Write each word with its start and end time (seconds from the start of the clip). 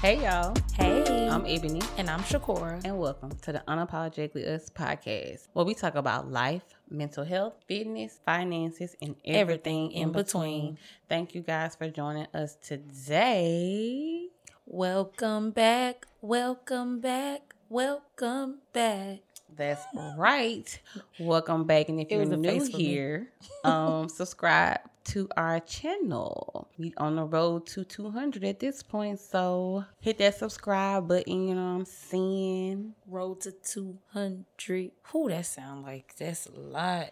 Hey 0.00 0.22
y'all, 0.22 0.54
Hey, 0.74 1.28
I'm 1.28 1.44
Ebony, 1.44 1.82
and 1.96 2.08
I'm 2.08 2.20
Shakora. 2.20 2.80
and 2.84 2.98
welcome 2.98 3.30
to 3.42 3.52
the 3.52 3.62
Unapologetically 3.66 4.46
Us 4.46 4.70
podcast, 4.70 5.48
where 5.54 5.64
we 5.64 5.74
talk 5.74 5.96
about 5.96 6.30
life, 6.30 6.62
mental 6.88 7.24
health, 7.24 7.54
fitness, 7.66 8.20
finances, 8.24 8.94
and 9.02 9.16
everything, 9.24 9.90
in 9.92 10.12
between. 10.12 10.78
Thank 11.08 11.34
you 11.34 11.40
guys 11.42 11.74
for 11.74 11.88
joining 11.90 12.26
us 12.32 12.56
today. 12.62 14.28
Welcome 14.66 15.50
back, 15.50 16.06
welcome 16.20 17.00
back, 17.00 17.54
welcome 17.68 18.58
back. 18.72 19.18
That's 19.56 19.84
right. 20.16 20.78
Welcome 21.18 21.64
back, 21.64 21.88
and 21.88 21.98
if 22.00 22.06
It 22.08 22.14
you're 22.14 22.24
new 22.24 22.48
face 22.48 22.70
for 22.70 22.76
me. 22.78 22.84
here, 22.84 23.28
um, 23.64 24.08
subscribe 24.08 24.78
to 25.08 25.28
our 25.36 25.60
channel. 25.60 26.68
We 26.76 26.92
on 26.96 27.16
the 27.16 27.24
road 27.24 27.66
to 27.68 27.84
200 27.84 28.44
at 28.44 28.60
this 28.60 28.82
point, 28.82 29.20
so 29.20 29.84
hit 30.00 30.18
that 30.18 30.36
subscribe 30.36 31.08
button. 31.08 31.48
You 31.48 31.54
know 31.54 31.62
what 31.62 31.78
I'm 31.80 31.84
saying? 31.84 32.94
Road 33.06 33.40
to 33.42 33.52
200. 33.52 34.90
Who 35.04 35.28
that 35.30 35.46
sound 35.46 35.84
like? 35.84 36.14
That's 36.16 36.46
a 36.46 36.58
lot. 36.58 37.10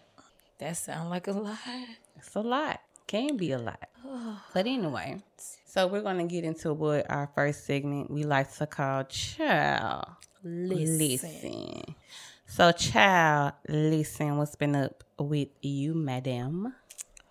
That 0.59 0.77
sound 0.77 1.09
like 1.09 1.27
a 1.27 1.31
lot. 1.31 1.57
It's 2.15 2.35
a 2.35 2.41
lot. 2.41 2.81
Can 3.07 3.37
be 3.37 3.51
a 3.51 3.57
lot. 3.57 3.89
But 4.53 4.67
anyway, 4.67 5.21
so 5.65 5.87
we're 5.87 6.01
gonna 6.01 6.25
get 6.25 6.43
into 6.43 6.73
what 6.73 7.09
our 7.09 7.29
first 7.33 7.65
segment 7.65 8.11
we 8.11 8.23
like 8.23 8.53
to 8.57 8.67
call 8.67 9.03
child. 9.05 10.05
Listen. 10.43 10.97
Listen. 10.97 11.95
So 12.45 12.71
child, 12.71 13.53
listen, 13.67 14.37
what's 14.37 14.55
been 14.55 14.75
up 14.75 15.03
with 15.19 15.49
you, 15.61 15.93
madam? 15.93 16.73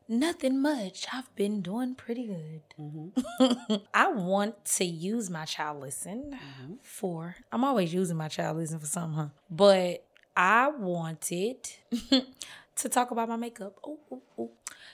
Nothing 0.08 0.62
much. 0.62 1.06
I've 1.12 1.34
been 1.34 1.62
doing 1.62 1.96
pretty 1.96 2.26
good. 2.26 2.62
Mm-hmm. 2.80 3.74
I 3.94 4.08
want 4.12 4.64
to 4.76 4.84
use 4.84 5.28
my 5.30 5.44
child 5.44 5.80
listen 5.80 6.32
mm-hmm. 6.34 6.74
for. 6.82 7.36
I'm 7.50 7.64
always 7.64 7.92
using 7.92 8.16
my 8.16 8.28
child 8.28 8.58
listen 8.58 8.78
for 8.78 8.86
something, 8.86 9.18
huh? 9.18 9.28
But 9.50 10.04
I 10.36 10.68
wanted 10.68 11.56
to 12.76 12.88
talk 12.88 13.10
about 13.10 13.28
my 13.28 13.36
makeup. 13.36 13.80
Ooh, 13.84 13.98
ooh, 14.12 14.22
ooh. 14.38 14.50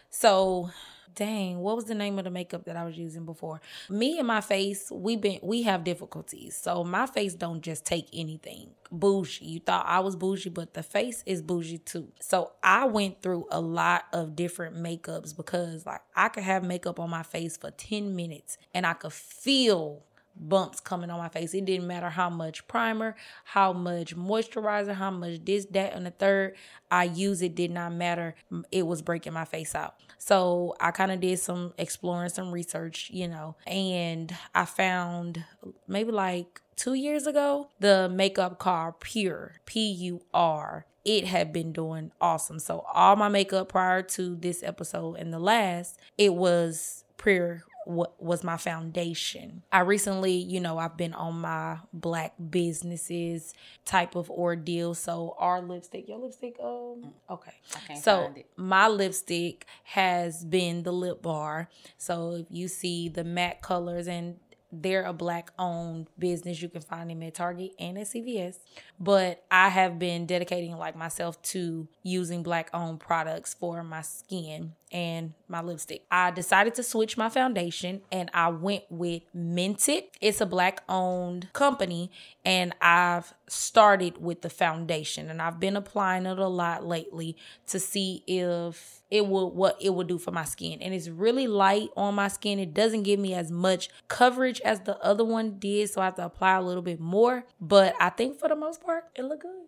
So, 0.08 0.70
dang, 1.14 1.58
what 1.58 1.76
was 1.76 1.84
the 1.86 1.94
name 1.94 2.18
of 2.18 2.24
the 2.24 2.30
makeup 2.30 2.64
that 2.64 2.76
I 2.76 2.84
was 2.84 2.96
using 2.96 3.24
before? 3.24 3.60
Me 3.88 4.18
and 4.18 4.26
my 4.26 4.40
face, 4.40 4.90
we 4.90 5.16
been 5.16 5.40
we 5.42 5.62
have 5.62 5.84
difficulties. 5.84 6.56
So 6.56 6.84
my 6.84 7.06
face 7.06 7.34
don't 7.34 7.62
just 7.62 7.84
take 7.84 8.08
anything. 8.12 8.70
Bougie. 8.90 9.44
You 9.44 9.60
thought 9.60 9.86
I 9.86 10.00
was 10.00 10.16
bougie, 10.16 10.50
but 10.50 10.74
the 10.74 10.82
face 10.82 11.22
is 11.26 11.42
bougie 11.42 11.78
too. 11.78 12.08
So 12.20 12.52
I 12.62 12.84
went 12.84 13.22
through 13.22 13.46
a 13.50 13.60
lot 13.60 14.04
of 14.12 14.36
different 14.36 14.76
makeups 14.76 15.36
because 15.36 15.86
like 15.86 16.02
I 16.14 16.28
could 16.28 16.44
have 16.44 16.64
makeup 16.64 17.00
on 17.00 17.10
my 17.10 17.22
face 17.22 17.56
for 17.56 17.70
10 17.70 18.14
minutes 18.14 18.58
and 18.74 18.86
I 18.86 18.92
could 18.94 19.12
feel 19.12 20.02
bumps 20.36 20.80
coming 20.80 21.10
on 21.10 21.18
my 21.18 21.28
face. 21.28 21.54
It 21.54 21.64
didn't 21.64 21.86
matter 21.86 22.10
how 22.10 22.30
much 22.30 22.66
primer, 22.68 23.16
how 23.44 23.72
much 23.72 24.16
moisturizer, 24.16 24.94
how 24.94 25.10
much 25.10 25.44
this, 25.44 25.66
that, 25.66 25.94
and 25.94 26.06
the 26.06 26.10
third 26.10 26.56
I 26.90 27.04
use. 27.04 27.42
It 27.42 27.54
did 27.54 27.70
not 27.70 27.92
matter. 27.92 28.34
It 28.70 28.86
was 28.86 29.02
breaking 29.02 29.32
my 29.32 29.44
face 29.44 29.74
out. 29.74 29.94
So 30.18 30.74
I 30.80 30.90
kind 30.92 31.10
of 31.10 31.20
did 31.20 31.38
some 31.40 31.74
exploring, 31.78 32.30
some 32.30 32.52
research, 32.52 33.10
you 33.12 33.28
know, 33.28 33.56
and 33.66 34.34
I 34.54 34.64
found 34.64 35.44
maybe 35.88 36.12
like 36.12 36.60
two 36.76 36.94
years 36.94 37.26
ago 37.26 37.68
the 37.80 38.08
makeup 38.08 38.58
called 38.58 39.00
Pure, 39.00 39.56
P 39.66 39.90
U 39.90 40.22
R 40.32 40.86
it 41.04 41.26
had 41.26 41.52
been 41.52 41.72
doing 41.72 42.12
awesome. 42.20 42.60
So 42.60 42.84
all 42.92 43.16
my 43.16 43.28
makeup 43.28 43.68
prior 43.68 44.02
to 44.02 44.36
this 44.36 44.62
episode 44.62 45.14
and 45.14 45.32
the 45.32 45.40
last, 45.40 45.98
it 46.16 46.34
was 46.34 47.04
Pure 47.16 47.64
what 47.84 48.20
was 48.22 48.44
my 48.44 48.56
foundation. 48.56 49.62
I 49.72 49.80
recently, 49.80 50.34
you 50.34 50.60
know, 50.60 50.78
I've 50.78 50.96
been 50.96 51.14
on 51.14 51.40
my 51.40 51.78
black 51.92 52.34
businesses 52.50 53.54
type 53.84 54.14
of 54.14 54.30
ordeal. 54.30 54.94
So 54.94 55.34
our 55.38 55.60
lipstick, 55.60 56.08
your 56.08 56.18
lipstick, 56.18 56.56
um, 56.62 57.12
okay. 57.30 57.54
So 58.00 58.34
my 58.56 58.88
lipstick 58.88 59.66
has 59.84 60.44
been 60.44 60.82
the 60.82 60.92
lip 60.92 61.22
bar. 61.22 61.68
So 61.98 62.32
if 62.32 62.46
you 62.50 62.68
see 62.68 63.08
the 63.08 63.24
matte 63.24 63.62
colors 63.62 64.06
and 64.06 64.36
they're 64.72 65.04
a 65.04 65.12
black 65.12 65.52
owned 65.58 66.08
business. 66.18 66.62
You 66.62 66.70
can 66.70 66.80
find 66.80 67.10
them 67.10 67.22
at 67.22 67.34
Target 67.34 67.72
and 67.78 67.98
at 67.98 68.06
CVS. 68.06 68.56
But 68.98 69.44
I 69.50 69.68
have 69.68 69.98
been 69.98 70.24
dedicating 70.24 70.76
like 70.78 70.96
myself 70.96 71.40
to 71.42 71.86
using 72.02 72.42
black 72.42 72.70
owned 72.72 72.98
products 72.98 73.52
for 73.52 73.84
my 73.84 74.00
skin 74.00 74.72
and 74.92 75.32
my 75.48 75.62
lipstick. 75.62 76.04
I 76.10 76.30
decided 76.30 76.74
to 76.74 76.82
switch 76.82 77.16
my 77.16 77.28
foundation 77.28 78.02
and 78.12 78.30
I 78.34 78.48
went 78.50 78.84
with 78.90 79.22
Mented. 79.34 80.04
It's 80.20 80.40
a 80.40 80.46
black 80.46 80.82
owned 80.88 81.48
company 81.54 82.10
and 82.44 82.74
I've 82.80 83.32
started 83.48 84.18
with 84.18 84.42
the 84.42 84.50
foundation 84.50 85.30
and 85.30 85.40
I've 85.40 85.58
been 85.58 85.76
applying 85.76 86.26
it 86.26 86.38
a 86.38 86.48
lot 86.48 86.86
lately 86.86 87.36
to 87.68 87.80
see 87.80 88.22
if 88.26 89.02
it 89.10 89.26
will 89.26 89.50
what 89.50 89.76
it 89.80 89.90
will 89.90 90.04
do 90.04 90.18
for 90.18 90.30
my 90.30 90.44
skin 90.44 90.80
and 90.80 90.94
it's 90.94 91.08
really 91.08 91.46
light 91.46 91.90
on 91.96 92.14
my 92.14 92.28
skin 92.28 92.58
it 92.58 92.72
doesn't 92.72 93.02
give 93.02 93.20
me 93.20 93.34
as 93.34 93.50
much 93.50 93.90
coverage 94.08 94.58
as 94.62 94.80
the 94.80 94.98
other 95.00 95.22
one 95.22 95.58
did 95.58 95.88
so 95.90 96.00
i 96.00 96.06
have 96.06 96.14
to 96.14 96.24
apply 96.24 96.54
a 96.54 96.62
little 96.62 96.82
bit 96.82 96.98
more 96.98 97.44
but 97.60 97.94
i 98.00 98.08
think 98.08 98.38
for 98.38 98.48
the 98.48 98.56
most 98.56 98.82
part 98.82 99.04
it 99.14 99.22
looked 99.22 99.42
good 99.42 99.66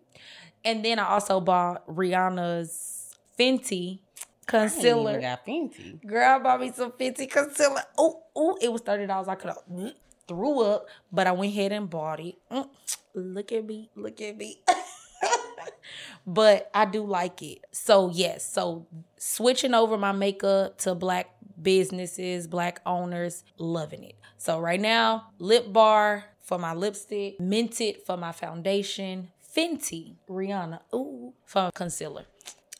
and 0.63 0.83
then 0.83 0.97
i 0.97 1.07
also 1.07 1.39
bought 1.39 1.85
rihanna's 1.87 3.15
fenty 3.37 3.99
concealer 4.45 5.19
Concealer 5.19 5.21
got 5.21 5.45
fancy. 5.45 5.99
Girl, 6.05 6.35
I 6.35 6.39
bought 6.39 6.61
me 6.61 6.71
some 6.71 6.91
Fenty 6.91 7.29
concealer. 7.29 7.83
Oh, 7.97 8.23
oh, 8.35 8.57
it 8.61 8.71
was 8.71 8.81
thirty 8.81 9.05
dollars. 9.05 9.27
I 9.27 9.35
could 9.35 9.51
have 9.51 9.93
threw 10.27 10.61
up, 10.61 10.87
but 11.11 11.27
I 11.27 11.31
went 11.31 11.51
ahead 11.51 11.71
and 11.71 11.89
bought 11.89 12.19
it. 12.19 12.35
Mm, 12.51 12.67
look 13.13 13.51
at 13.51 13.65
me, 13.65 13.89
look 13.95 14.21
at 14.21 14.37
me. 14.37 14.61
but 16.27 16.69
I 16.73 16.85
do 16.85 17.05
like 17.05 17.41
it. 17.41 17.59
So 17.71 18.09
yes, 18.09 18.47
so 18.51 18.87
switching 19.17 19.73
over 19.73 19.97
my 19.97 20.11
makeup 20.11 20.77
to 20.79 20.95
black 20.95 21.29
businesses, 21.61 22.47
black 22.47 22.81
owners, 22.85 23.43
loving 23.57 24.03
it. 24.03 24.15
So 24.37 24.59
right 24.59 24.79
now, 24.79 25.29
lip 25.39 25.71
bar 25.71 26.25
for 26.41 26.59
my 26.59 26.73
lipstick, 26.73 27.39
Mented 27.39 28.03
for 28.05 28.17
my 28.17 28.31
foundation, 28.31 29.31
Fenty, 29.55 30.15
Rihanna, 30.29 30.81
ooh, 30.93 31.33
for 31.45 31.71
concealer. 31.73 32.25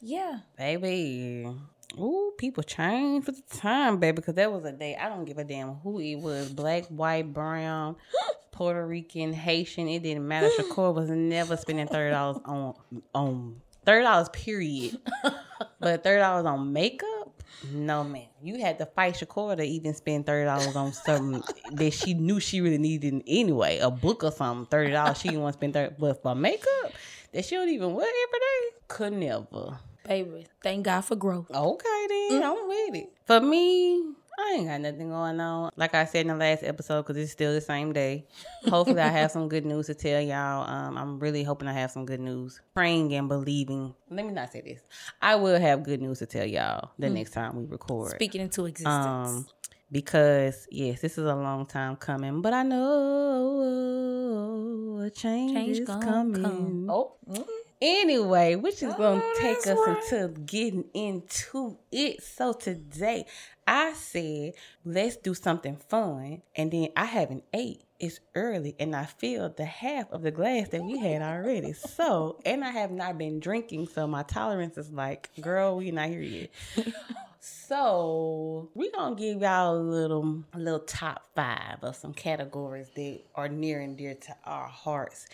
Yeah. 0.07 0.37
Baby. 0.55 1.51
Ooh, 1.97 2.33
people 2.37 2.61
change 2.61 3.25
with 3.25 3.49
the 3.49 3.57
time, 3.57 3.97
baby, 3.97 4.17
because 4.17 4.35
that 4.35 4.51
was 4.51 4.63
a 4.63 4.71
day. 4.71 4.95
I 4.95 5.09
don't 5.09 5.25
give 5.25 5.39
a 5.39 5.43
damn 5.43 5.73
who 5.77 5.99
it 5.99 6.17
was 6.17 6.49
black, 6.49 6.85
white, 6.89 7.33
brown, 7.33 7.95
Puerto 8.51 8.85
Rican, 8.85 9.33
Haitian. 9.33 9.87
It 9.87 10.03
didn't 10.03 10.27
matter. 10.27 10.49
Shakur 10.59 10.93
was 10.93 11.09
never 11.09 11.57
spending 11.57 11.87
$30 11.87 12.47
on, 12.47 12.75
on 13.15 13.61
$30 13.87 14.31
period. 14.31 14.99
but 15.79 16.03
$30 16.03 16.45
on 16.45 16.71
makeup? 16.71 17.41
No, 17.71 18.03
man. 18.03 18.27
You 18.43 18.59
had 18.59 18.77
to 18.77 18.85
fight 18.85 19.15
Shakur 19.15 19.57
to 19.57 19.63
even 19.63 19.95
spend 19.95 20.27
$30 20.27 20.75
on 20.75 20.93
something 20.93 21.41
that 21.71 21.93
she 21.93 22.13
knew 22.13 22.39
she 22.39 22.61
really 22.61 22.77
needed 22.77 23.23
anyway. 23.25 23.79
A 23.79 23.89
book 23.89 24.23
or 24.23 24.31
something, 24.31 24.67
$30. 24.67 25.19
She 25.19 25.29
didn't 25.29 25.41
want 25.41 25.53
to 25.53 25.57
spend 25.57 25.73
30 25.73 25.95
But 25.97 26.21
for 26.21 26.35
makeup 26.35 26.93
that 27.33 27.43
she 27.43 27.55
don't 27.55 27.69
even 27.69 27.95
wear 27.95 28.05
every 28.05 28.39
day, 28.39 28.77
could 28.87 29.13
never. 29.13 29.79
Baby, 30.07 30.47
thank 30.63 30.85
God 30.85 31.01
for 31.01 31.15
growth. 31.15 31.49
Okay, 31.51 32.07
then 32.29 32.43
I'm 32.43 32.67
with 32.67 32.95
it. 32.95 33.13
For 33.25 33.39
me, 33.41 34.01
I 34.37 34.55
ain't 34.57 34.67
got 34.67 34.81
nothing 34.81 35.09
going 35.09 35.39
on. 35.39 35.71
Like 35.75 35.95
I 35.95 36.05
said 36.05 36.21
in 36.21 36.27
the 36.27 36.35
last 36.35 36.63
episode, 36.63 37.03
because 37.03 37.17
it's 37.17 37.31
still 37.31 37.53
the 37.53 37.61
same 37.61 37.93
day. 37.93 38.25
Hopefully, 38.67 39.01
I 39.01 39.07
have 39.07 39.31
some 39.31 39.47
good 39.49 39.65
news 39.65 39.87
to 39.87 39.93
tell 39.95 40.21
y'all. 40.21 40.69
Um, 40.69 40.97
I'm 40.97 41.19
really 41.19 41.43
hoping 41.43 41.67
I 41.67 41.73
have 41.73 41.91
some 41.91 42.05
good 42.05 42.19
news. 42.19 42.61
Praying 42.73 43.13
and 43.13 43.27
believing. 43.29 43.93
Let 44.09 44.25
me 44.25 44.31
not 44.33 44.51
say 44.51 44.61
this. 44.61 44.81
I 45.21 45.35
will 45.35 45.59
have 45.59 45.83
good 45.83 46.01
news 46.01 46.19
to 46.19 46.25
tell 46.25 46.45
y'all 46.45 46.91
the 46.99 47.09
next 47.09 47.31
time 47.31 47.55
we 47.55 47.65
record. 47.65 48.11
Speaking 48.11 48.41
into 48.41 48.65
existence. 48.65 48.95
Um, 48.95 49.47
because 49.91 50.67
yes, 50.71 50.99
this 51.01 51.17
is 51.17 51.25
a 51.25 51.35
long 51.35 51.65
time 51.65 51.95
coming, 51.95 52.41
but 52.41 52.53
I 52.53 52.63
know 53.75 55.01
a 55.05 55.09
change, 55.09 55.53
Change 55.53 55.79
is 55.79 55.87
coming. 55.87 56.41
come. 56.43 56.89
Oh, 56.89 57.13
mm. 57.29 57.45
Anyway, 57.87 58.55
which 58.55 58.81
is 58.81 58.95
going 58.95 59.21
Oh, 59.23 59.33
to 59.35 59.41
take 59.41 59.67
us 59.67 59.77
into 60.11 60.29
getting 60.41 60.85
into 60.95 61.77
it. 61.91 62.23
So 62.23 62.53
today, 62.53 63.25
I 63.67 63.93
said, 63.93 64.53
let's 64.83 65.17
do 65.17 65.35
something 65.35 65.77
fun. 65.77 66.41
And 66.55 66.71
then 66.71 66.89
I 66.97 67.05
haven't 67.05 67.43
ate. 67.53 67.83
It's 67.99 68.19
early, 68.33 68.75
and 68.79 68.95
I 68.95 69.05
filled 69.05 69.55
the 69.55 69.65
half 69.65 70.11
of 70.11 70.23
the 70.23 70.31
glass 70.31 70.69
that 70.69 70.83
we 70.83 70.97
had 70.99 71.21
already. 71.21 71.73
So, 71.73 72.41
and 72.43 72.63
I 72.63 72.71
have 72.71 72.91
not 72.91 73.17
been 73.17 73.39
drinking, 73.39 73.87
so 73.87 74.07
my 74.07 74.23
tolerance 74.23 74.77
is 74.77 74.91
like, 74.91 75.29
girl, 75.39 75.77
we 75.77 75.91
not 75.91 76.09
here 76.09 76.21
yet. 76.21 76.49
So 77.39 78.69
we're 78.73 78.91
gonna 78.91 79.15
give 79.15 79.41
y'all 79.41 79.77
a 79.77 79.79
little 79.79 80.43
a 80.53 80.57
little 80.57 80.79
top 80.79 81.23
five 81.35 81.83
of 81.83 81.95
some 81.95 82.13
categories 82.13 82.89
that 82.95 83.19
are 83.35 83.47
near 83.47 83.79
and 83.79 83.95
dear 83.95 84.15
to 84.15 84.35
our 84.45 84.67
hearts. 84.67 85.27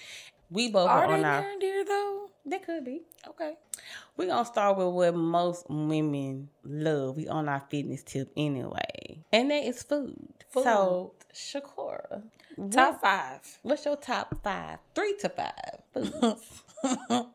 We 0.50 0.70
both 0.70 0.90
are 0.90 1.06
are 1.06 1.08
they 1.08 1.14
on 1.14 1.26
our 1.26 1.42
near 1.42 1.52
and 1.52 1.62
dear 1.62 1.86
though? 1.86 2.31
That 2.46 2.66
could 2.66 2.84
be. 2.84 3.02
Okay. 3.28 3.54
We're 4.18 4.28
gonna 4.28 4.46
start 4.46 4.78
with 4.78 4.88
what 4.88 5.16
most 5.16 5.66
women 5.70 6.50
love. 6.64 7.18
We 7.18 7.28
on 7.28 7.48
our 7.48 7.64
fitness 7.70 8.04
tip 8.04 8.32
anyway. 8.36 9.24
And 9.32 9.52
that 9.52 9.64
is 9.64 9.84
food. 9.84 10.18
Food. 10.50 10.64
So 10.64 11.14
Shakura. 11.34 12.24
Top 12.72 12.94
what- 12.94 13.02
five. 13.02 13.60
what's 13.62 13.86
your 13.86 13.96
top 13.96 14.36
five? 14.44 14.80
Three 14.96 15.16
to 15.20 15.30
five 15.30 15.82
foods. 15.94 16.64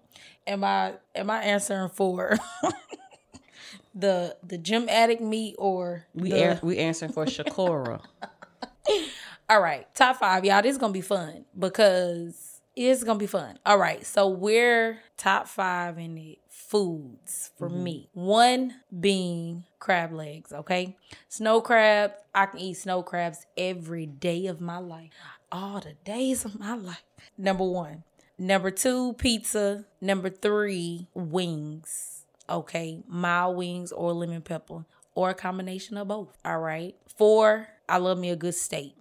Am 0.49 0.63
I 0.65 0.95
am 1.15 1.29
I 1.31 1.43
answering 1.43 1.89
for 1.89 2.37
the 3.95 4.37
the 4.47 4.59
gym 4.59 4.89
addict 4.89 5.21
me 5.23 5.55
or 5.59 6.05
we 6.15 6.31
the- 6.31 6.37
air, 6.39 6.61
we 6.63 6.79
answering 6.79 7.13
for 7.13 7.25
Shakura. 7.27 8.01
All 9.49 9.61
right, 9.61 9.93
top 9.95 10.17
five, 10.17 10.45
y'all. 10.45 10.63
This 10.63 10.73
is 10.73 10.79
gonna 10.79 10.93
be 10.93 11.01
fun 11.01 11.45
because 11.59 12.46
it's 12.77 13.03
gonna 13.03 13.19
be 13.19 13.27
fun. 13.27 13.59
All 13.65 13.79
right, 13.79 14.05
so 14.07 14.29
we're 14.29 15.01
top 15.17 15.49
five 15.49 15.99
in 15.99 16.15
the 16.15 16.39
foods 16.49 17.51
for 17.57 17.69
mm-hmm. 17.69 17.83
me. 17.83 18.09
One 18.13 18.75
being 19.01 19.65
crab 19.79 20.13
legs. 20.13 20.53
Okay, 20.53 20.97
snow 21.29 21.63
crab. 21.63 22.13
I 22.35 22.47
can 22.47 22.61
eat 22.61 22.75
snow 22.75 23.03
crabs 23.03 23.47
every 23.57 24.05
day 24.05 24.47
of 24.47 24.61
my 24.61 24.79
life, 24.79 25.11
all 25.51 25.81
the 25.81 25.95
days 26.05 26.45
of 26.45 26.61
my 26.61 26.77
life. 26.77 27.03
Number 27.37 27.65
one. 27.65 28.05
Number 28.39 28.71
two, 28.71 29.15
pizza. 29.15 29.87
Number 30.01 30.29
three, 30.29 31.09
wings. 31.15 32.27
Okay, 32.49 33.03
mild 33.09 33.57
wings 33.57 33.91
or 33.91 34.13
lemon 34.13 34.43
pepper 34.43 34.85
or 35.15 35.31
a 35.31 35.35
combination 35.35 35.97
of 35.97 36.09
both. 36.09 36.37
All 36.45 36.61
right. 36.61 36.95
Four, 37.17 37.69
I 37.89 37.99
love 37.99 38.19
me 38.19 38.31
a 38.31 38.37
good 38.37 38.55
steak. 38.55 38.95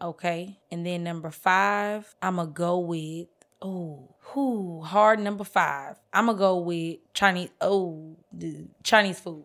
Okay. 0.00 0.58
And 0.70 0.84
then 0.86 1.04
number 1.04 1.30
five, 1.30 2.14
I'm 2.22 2.36
going 2.36 2.48
to 2.48 2.52
go 2.54 2.78
with, 2.78 3.28
oh, 3.60 4.14
who 4.20 4.80
hard 4.82 5.20
number 5.20 5.44
five. 5.44 5.96
I'm 6.12 6.26
going 6.26 6.36
to 6.36 6.40
go 6.40 6.58
with 6.58 6.98
Chinese, 7.12 7.50
oh, 7.60 8.16
the 8.32 8.66
Chinese 8.82 9.20
food. 9.20 9.44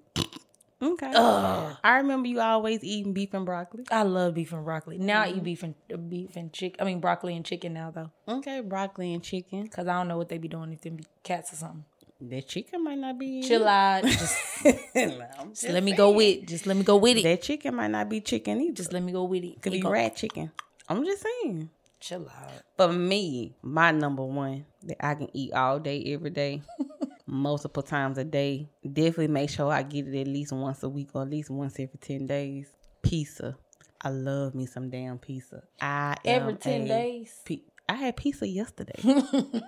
Okay. 0.82 1.12
Ugh. 1.16 1.78
I 1.84 1.98
remember 1.98 2.28
you 2.28 2.40
always 2.42 2.84
eating 2.84 3.14
beef 3.14 3.34
and 3.34 3.46
broccoli. 3.46 3.86
I 3.90 4.04
love 4.04 4.34
beef 4.36 4.52
and 4.52 4.64
broccoli. 4.66 4.98
Now 4.98 5.22
I 5.24 5.30
eat 5.30 5.44
beef 5.44 5.64
and 5.64 5.74
uh, 5.92 5.98
beef 5.98 6.36
and 6.36 6.52
chicken. 6.52 6.80
I 6.82 6.84
mean 6.84 7.00
broccoli 7.00 7.36
and 7.36 7.46
chicken 7.46 7.74
now 7.74 7.92
though, 7.92 8.12
Okay, 8.28 8.60
broccoli 8.60 9.14
and 9.14 9.24
chicken. 9.24 9.68
cause 9.70 9.88
I 9.88 9.94
don't 9.94 10.10
know 10.10 10.18
what 10.18 10.28
they 10.30 10.38
be 10.38 10.50
doing 10.50 10.74
if 10.74 10.82
them 10.82 10.98
be 10.98 11.06
cats 11.24 11.54
or 11.54 11.56
something. 11.56 11.86
The 12.22 12.42
chicken 12.42 12.84
might 12.84 12.98
not 12.98 13.20
be. 13.20 13.44
Chill 13.44 13.68
out. 13.68 14.04
Just, 14.06 14.38
No, 14.64 14.74
just 14.94 15.62
just 15.62 15.70
let 15.70 15.84
me 15.84 15.92
go 15.94 16.12
with. 16.12 16.48
Just 16.48 16.66
let 16.66 16.78
me 16.78 16.84
go 16.84 16.96
with 16.98 17.18
it. 17.18 17.24
That 17.24 17.42
chicken 17.42 17.76
might 17.76 17.92
not 17.92 18.10
be 18.10 18.22
chicken 18.22 18.62
either. 18.62 18.74
Just 18.74 18.94
let 18.94 19.04
me 19.04 19.12
go 19.12 19.26
with 19.26 19.44
it. 19.44 19.62
could 19.62 19.74
It 19.74 19.78
be 19.78 19.82
go- 19.82 19.92
rat 19.92 20.16
chicken. 20.16 20.52
I'm 20.88 21.04
just 21.06 21.24
saying. 21.24 21.70
Chill 22.00 22.28
out. 22.30 22.52
For 22.78 22.88
me, 22.94 23.56
my 23.62 23.92
number 23.92 24.24
one 24.24 24.66
that 24.84 25.04
I 25.06 25.16
can 25.16 25.30
eat 25.34 25.54
all 25.54 25.80
day, 25.80 26.04
every 26.14 26.30
day, 26.30 26.62
multiple 27.26 27.84
times 27.84 28.18
a 28.18 28.24
day. 28.24 28.70
Definitely 28.84 29.28
make 29.30 29.50
sure 29.50 29.72
I 29.72 29.84
get 29.84 30.08
it 30.08 30.22
at 30.22 30.28
least 30.28 30.52
once 30.54 30.84
a 30.84 30.90
week 30.90 31.10
or 31.14 31.24
at 31.24 31.30
least 31.30 31.50
once 31.50 31.74
every 31.80 31.98
10 32.00 32.28
days. 32.28 32.68
Pizza. 33.02 33.58
I 34.02 34.10
love 34.10 34.54
me 34.56 34.68
some 34.68 34.90
damn 34.90 35.18
pizza. 35.18 35.64
I 35.82 36.16
Every 36.24 36.54
am 36.54 36.58
ten 36.60 36.86
days. 36.86 37.40
pi- 37.48 37.62
I 37.90 37.94
had 37.96 38.16
pizza 38.16 38.48
yesterday. 38.48 39.02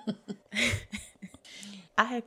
I 1.97 2.03
have 2.05 2.23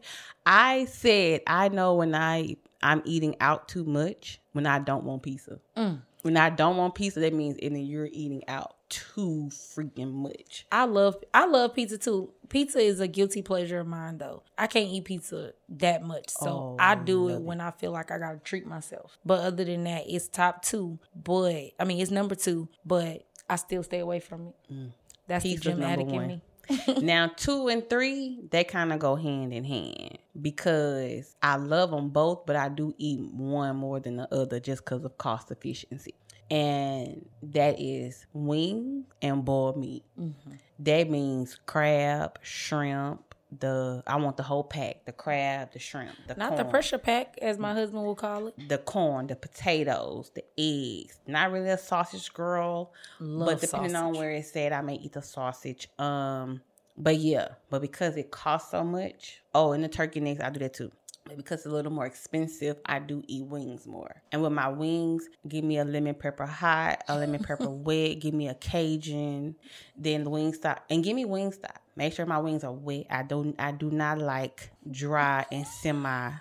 I 0.46 0.84
said 0.87 1.43
I 1.46 1.69
know 1.69 1.94
when 1.94 2.14
I 2.14 2.56
I'm 2.82 3.02
eating 3.05 3.37
out 3.40 3.69
too 3.69 3.84
much 3.84 4.40
when 4.52 4.67
I 4.67 4.78
don't 4.78 5.05
want 5.05 5.22
pizza. 5.22 5.61
Mm. 5.76 6.00
When 6.22 6.37
I 6.37 6.50
don't 6.50 6.76
want 6.76 6.94
pizza, 6.94 7.20
that 7.20 7.32
means 7.32 7.56
and 7.62 7.75
then 7.75 7.87
you're 7.87 8.08
eating 8.11 8.43
out 8.49 8.75
too 8.90 9.49
freaking 9.50 10.12
much. 10.12 10.67
I 10.72 10.84
love 10.84 11.17
I 11.32 11.46
love 11.46 11.75
pizza 11.75 11.96
too. 11.99 12.32
Pizza 12.49 12.78
is 12.81 13.00
a 13.00 13.06
guilty 13.08 13.43
pleasure 13.43 13.78
of 13.81 13.87
mine 13.87 14.19
though. 14.19 14.43
I 14.58 14.67
can't 14.67 14.88
eat 14.88 15.05
pizza 15.05 15.52
that 15.69 16.02
much. 16.02 16.28
So 16.28 16.49
Oh, 16.49 16.76
I 16.78 16.94
do 16.96 17.28
it 17.28 17.34
it. 17.34 17.43
when 17.43 17.61
I 17.61 17.70
feel 17.70 17.93
like 17.93 18.11
I 18.11 18.19
gotta 18.19 18.38
treat 18.38 18.66
myself. 18.66 19.19
But 19.25 19.40
other 19.40 19.64
than 19.64 19.84
that, 19.84 20.05
it's 20.08 20.28
top 20.28 20.62
two. 20.64 20.99
But 21.14 21.70
I 21.78 21.84
mean 21.84 22.00
it's 22.00 22.11
number 22.11 22.34
two, 22.34 22.69
but 22.84 23.25
I 23.49 23.56
still 23.56 23.82
stay 23.82 24.00
away 24.00 24.20
from 24.20 24.49
it. 24.69 24.90
That's 25.26 25.44
Pizza's 25.44 25.76
the 25.78 25.84
addict 25.84 26.11
in 26.11 26.26
me. 26.26 26.43
now 27.02 27.31
two 27.37 27.69
and 27.69 27.88
three 27.90 28.40
they 28.50 28.64
kind 28.64 28.93
of 28.93 28.99
go 28.99 29.17
hand 29.17 29.52
in 29.52 29.64
hand 29.64 30.19
because 30.40 31.34
i 31.43 31.56
love 31.56 31.90
them 31.90 32.08
both 32.11 32.46
but 32.46 32.56
i 32.56 32.69
do 32.69 32.94
eat 32.99 33.20
one 33.32 33.76
more 33.76 34.00
than 34.00 34.17
the 34.17 34.34
other 34.34 34.61
just 34.61 34.84
because 34.84 35.05
of 35.05 35.17
cost 35.19 35.50
efficiency 35.50 36.14
and 36.50 37.28
that 37.43 37.81
is 37.81 38.26
wing 38.32 39.05
and 39.22 39.44
boiled 39.44 39.76
meat 39.76 40.05
Mm-hmm. 40.19 40.52
that 40.81 41.11
means 41.11 41.58
crab 41.67 42.38
shrimp 42.43 43.30
the 43.58 44.02
i 44.06 44.14
want 44.17 44.37
the 44.37 44.43
whole 44.44 44.62
pack 44.62 45.05
the 45.06 45.12
crab 45.12 45.73
the 45.73 45.79
shrimp 45.79 46.12
the 46.29 46.35
Not 46.37 46.56
the 46.56 46.64
pressure 46.64 46.99
pack, 46.99 47.37
as 47.43 47.58
my 47.58 47.73
husband 47.75 48.05
will 48.05 48.14
call 48.14 48.47
it. 48.47 48.69
the 48.69 48.79
corn 48.79 49.26
the 49.26 49.35
potatoes 49.37 50.31
the 50.35 50.44
eggs 50.56 51.19
not 51.26 51.50
really 51.50 51.70
a 51.70 51.79
sausage 51.79 52.32
girl 52.32 52.93
Love 53.19 53.49
but 53.49 53.61
depending 53.61 53.97
on 53.97 54.12
where 54.14 54.31
it's 54.31 54.55
at, 54.56 54.73
I 54.73 54.81
may 54.82 54.94
eat 54.94 55.12
the 55.14 55.23
sausage. 55.23 55.88
Um, 55.99 56.61
but 56.97 57.17
yeah, 57.17 57.49
but 57.70 57.81
because 57.81 58.17
it 58.17 58.31
costs 58.31 58.70
so 58.70 58.85
much, 58.85 59.43
oh, 59.55 59.73
and 59.73 59.82
the 59.82 59.88
turkey 59.88 60.20
necks, 60.20 60.41
I 60.43 60.50
do 60.50 60.61
that 60.61 60.75
too. 60.75 60.93
But 61.25 61.37
because 61.37 61.61
it's 61.61 61.67
a 61.67 61.70
little 61.70 61.93
more 61.93 62.06
expensive, 62.06 62.78
I 62.87 62.99
do 62.99 63.22
eat 63.26 63.44
wings 63.46 63.87
more. 63.87 64.22
And 64.32 64.43
with 64.43 64.52
my 64.52 64.69
wings, 64.69 65.28
give 65.46 65.64
me 65.64 65.78
a 65.78 65.84
lemon 65.84 66.14
pepper 66.14 66.46
hot, 66.46 67.05
a 67.08 67.17
lemon 67.17 67.43
pepper 67.43 67.70
wet, 67.70 68.20
give 68.20 68.34
me 68.34 68.49
a 68.49 68.55
Cajun, 68.55 69.55
then 69.96 70.25
the 70.25 70.31
wing 70.31 70.52
stop, 70.55 70.84
and 70.90 71.05
give 71.05 71.14
me 71.14 71.25
wing 71.25 71.52
stop. 71.52 71.81
Make 71.96 72.14
sure 72.14 72.26
my 72.26 72.38
wings 72.38 72.64
are 72.64 72.72
wet. 72.72 73.06
I 73.11 73.22
don't, 73.22 73.55
I 73.61 73.72
do 73.72 73.90
not 73.90 74.19
like 74.19 74.72
dry 74.90 75.46
and 75.52 75.67
semi 75.67 76.32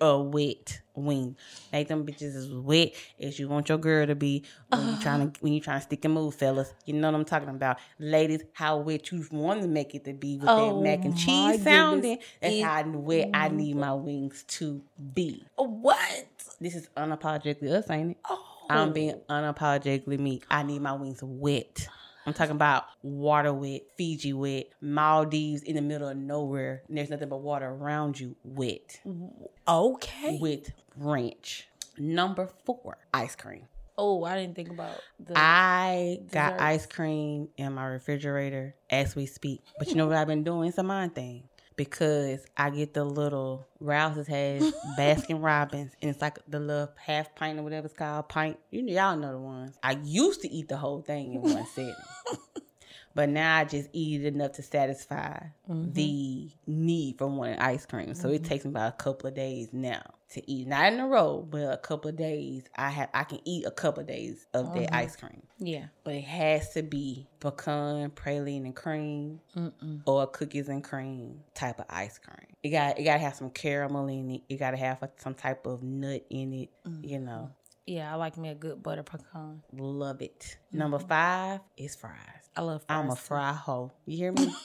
a 0.00 0.18
wet 0.20 0.80
wing. 0.94 1.36
Make 1.72 1.88
them 1.88 2.04
bitches 2.06 2.36
as 2.36 2.50
wet 2.50 2.92
as 3.20 3.38
you 3.38 3.48
want 3.48 3.68
your 3.68 3.78
girl 3.78 4.06
to 4.06 4.14
be 4.14 4.44
when 4.68 4.88
you 4.90 4.96
trying 4.98 5.30
to 5.32 5.40
when 5.40 5.52
you 5.52 5.60
trying 5.60 5.78
to 5.80 5.84
stick 5.84 6.04
and 6.04 6.14
move, 6.14 6.34
fellas. 6.34 6.72
You 6.84 6.94
know 6.94 7.08
what 7.10 7.14
I'm 7.18 7.24
talking 7.24 7.48
about, 7.48 7.78
ladies. 7.98 8.42
How 8.52 8.78
wet 8.78 9.10
you 9.10 9.24
want 9.30 9.62
to 9.62 9.68
make 9.68 9.94
it 9.94 10.04
to 10.04 10.12
be 10.12 10.36
with 10.38 10.50
Oh, 10.50 10.76
that 10.76 10.82
mac 10.82 11.04
and 11.04 11.16
cheese 11.16 11.62
sounding. 11.62 12.18
That's 12.40 12.54
It- 12.54 12.62
how 12.62 12.82
wet 12.90 13.30
I 13.34 13.48
need 13.48 13.76
my 13.76 13.94
wings 13.94 14.44
to 14.48 14.82
be. 15.14 15.44
What? 15.56 16.26
This 16.60 16.74
is 16.74 16.88
unapologetically 16.96 17.70
us, 17.72 17.88
ain't 17.90 18.12
it? 18.12 18.16
Oh. 18.28 18.38
I'm 18.70 18.92
being 18.92 19.20
unapologetically 19.28 20.18
me. 20.18 20.40
I 20.50 20.62
need 20.62 20.80
my 20.80 20.92
wings 20.92 21.22
wet. 21.22 21.88
I'm 22.26 22.32
talking 22.32 22.54
about 22.54 22.84
water 23.02 23.52
wet, 23.52 23.82
Fiji 23.96 24.32
wet, 24.32 24.66
Maldives 24.80 25.62
in 25.62 25.76
the 25.76 25.82
middle 25.82 26.08
of 26.08 26.16
nowhere. 26.16 26.82
And 26.88 26.96
there's 26.96 27.10
nothing 27.10 27.28
but 27.28 27.38
water 27.40 27.66
around 27.68 28.18
you, 28.20 28.36
wet 28.44 29.00
Okay. 29.68 30.38
with 30.40 30.70
ranch. 30.96 31.68
Number 31.98 32.48
four, 32.64 32.98
ice 33.12 33.36
cream. 33.36 33.66
Oh, 33.98 34.24
I 34.24 34.36
didn't 34.40 34.56
think 34.56 34.70
about 34.70 34.98
the 35.20 35.34
I 35.36 36.18
got 36.32 36.58
ice 36.58 36.86
cream 36.86 37.48
in 37.58 37.74
my 37.74 37.84
refrigerator 37.86 38.74
as 38.88 39.14
we 39.14 39.26
speak. 39.26 39.60
But 39.78 39.88
you 39.88 39.96
know 39.96 40.06
what 40.06 40.16
I've 40.16 40.26
been 40.26 40.44
doing? 40.44 40.68
It's 40.68 40.78
a 40.78 40.82
mind 40.82 41.14
thing. 41.14 41.44
Because 41.76 42.44
I 42.56 42.70
get 42.70 42.94
the 42.94 43.04
little 43.04 43.66
Rouse's 43.80 44.26
has 44.26 44.72
Baskin 44.98 45.42
Robbins 45.42 45.92
and 46.00 46.10
it's 46.10 46.20
like 46.20 46.38
the 46.46 46.60
little 46.60 46.90
half 46.96 47.34
pint 47.34 47.58
or 47.58 47.62
whatever 47.62 47.86
it's 47.86 47.94
called, 47.94 48.28
pint. 48.28 48.58
You 48.70 48.82
know, 48.82 48.92
y'all 48.92 49.16
know 49.16 49.32
the 49.32 49.38
ones. 49.38 49.76
I 49.82 49.98
used 50.04 50.42
to 50.42 50.50
eat 50.50 50.68
the 50.68 50.76
whole 50.76 51.02
thing 51.02 51.34
in 51.34 51.42
one 51.42 51.66
sitting, 51.74 51.94
But 53.14 53.28
now 53.28 53.58
I 53.58 53.64
just 53.64 53.90
eat 53.92 54.22
it 54.22 54.34
enough 54.34 54.52
to 54.52 54.62
satisfy 54.62 55.38
mm-hmm. 55.68 55.92
the 55.92 56.50
need 56.66 57.18
for 57.18 57.26
wanting 57.26 57.58
ice 57.58 57.84
cream. 57.84 58.14
So 58.14 58.28
it 58.28 58.36
mm-hmm. 58.36 58.44
takes 58.44 58.64
me 58.64 58.70
about 58.70 58.94
a 58.94 58.96
couple 58.96 59.28
of 59.28 59.34
days 59.34 59.68
now 59.72 60.02
to 60.32 60.50
eat. 60.50 60.66
Not 60.66 60.92
in 60.92 61.00
a 61.00 61.06
row, 61.06 61.46
but 61.48 61.72
a 61.72 61.76
couple 61.76 62.10
of 62.10 62.16
days. 62.16 62.64
I 62.76 62.90
have 62.90 63.08
I 63.14 63.24
can 63.24 63.40
eat 63.44 63.64
a 63.66 63.70
couple 63.70 64.02
of 64.02 64.06
days 64.06 64.46
of 64.54 64.72
that 64.74 64.84
mm-hmm. 64.84 64.94
ice 64.94 65.16
cream. 65.16 65.42
yeah. 65.58 65.86
But 66.04 66.14
it 66.14 66.24
has 66.24 66.70
to 66.74 66.82
be 66.82 67.26
pecan, 67.40 68.10
praline, 68.10 68.64
and 68.64 68.74
cream, 68.76 69.40
or 70.06 70.26
cookies 70.26 70.68
and 70.68 70.82
cream 70.82 71.40
type 71.54 71.78
of 71.78 71.86
ice 71.88 72.18
cream. 72.18 72.48
It 72.62 72.70
got 72.70 72.98
it 72.98 73.04
got 73.04 73.14
to 73.14 73.20
have 73.20 73.34
some 73.34 73.50
caramel 73.50 74.08
in 74.08 74.30
it. 74.30 74.42
It 74.48 74.56
got 74.58 74.72
to 74.72 74.76
have 74.76 75.02
some 75.16 75.34
type 75.34 75.66
of 75.66 75.82
nut 75.82 76.24
in 76.30 76.52
it. 76.52 76.70
Mm-hmm. 76.86 77.04
You 77.08 77.18
know, 77.20 77.50
Yeah, 77.86 78.12
I 78.12 78.16
like 78.16 78.36
me 78.36 78.48
a 78.50 78.54
good 78.54 78.82
butter 78.82 79.02
pecan. 79.02 79.62
love 79.72 80.22
it. 80.22 80.56
Mm-hmm. 80.68 80.78
Number 80.78 80.98
five 80.98 81.60
is 81.76 81.94
fries. 81.96 82.18
I 82.56 82.62
love 82.62 82.84
I'm 82.88 83.10
a 83.10 83.16
fries, 83.16 83.26
fry 83.26 83.52
hoe. 83.52 83.92
You 84.06 84.16
hear 84.16 84.32
me? 84.32 84.54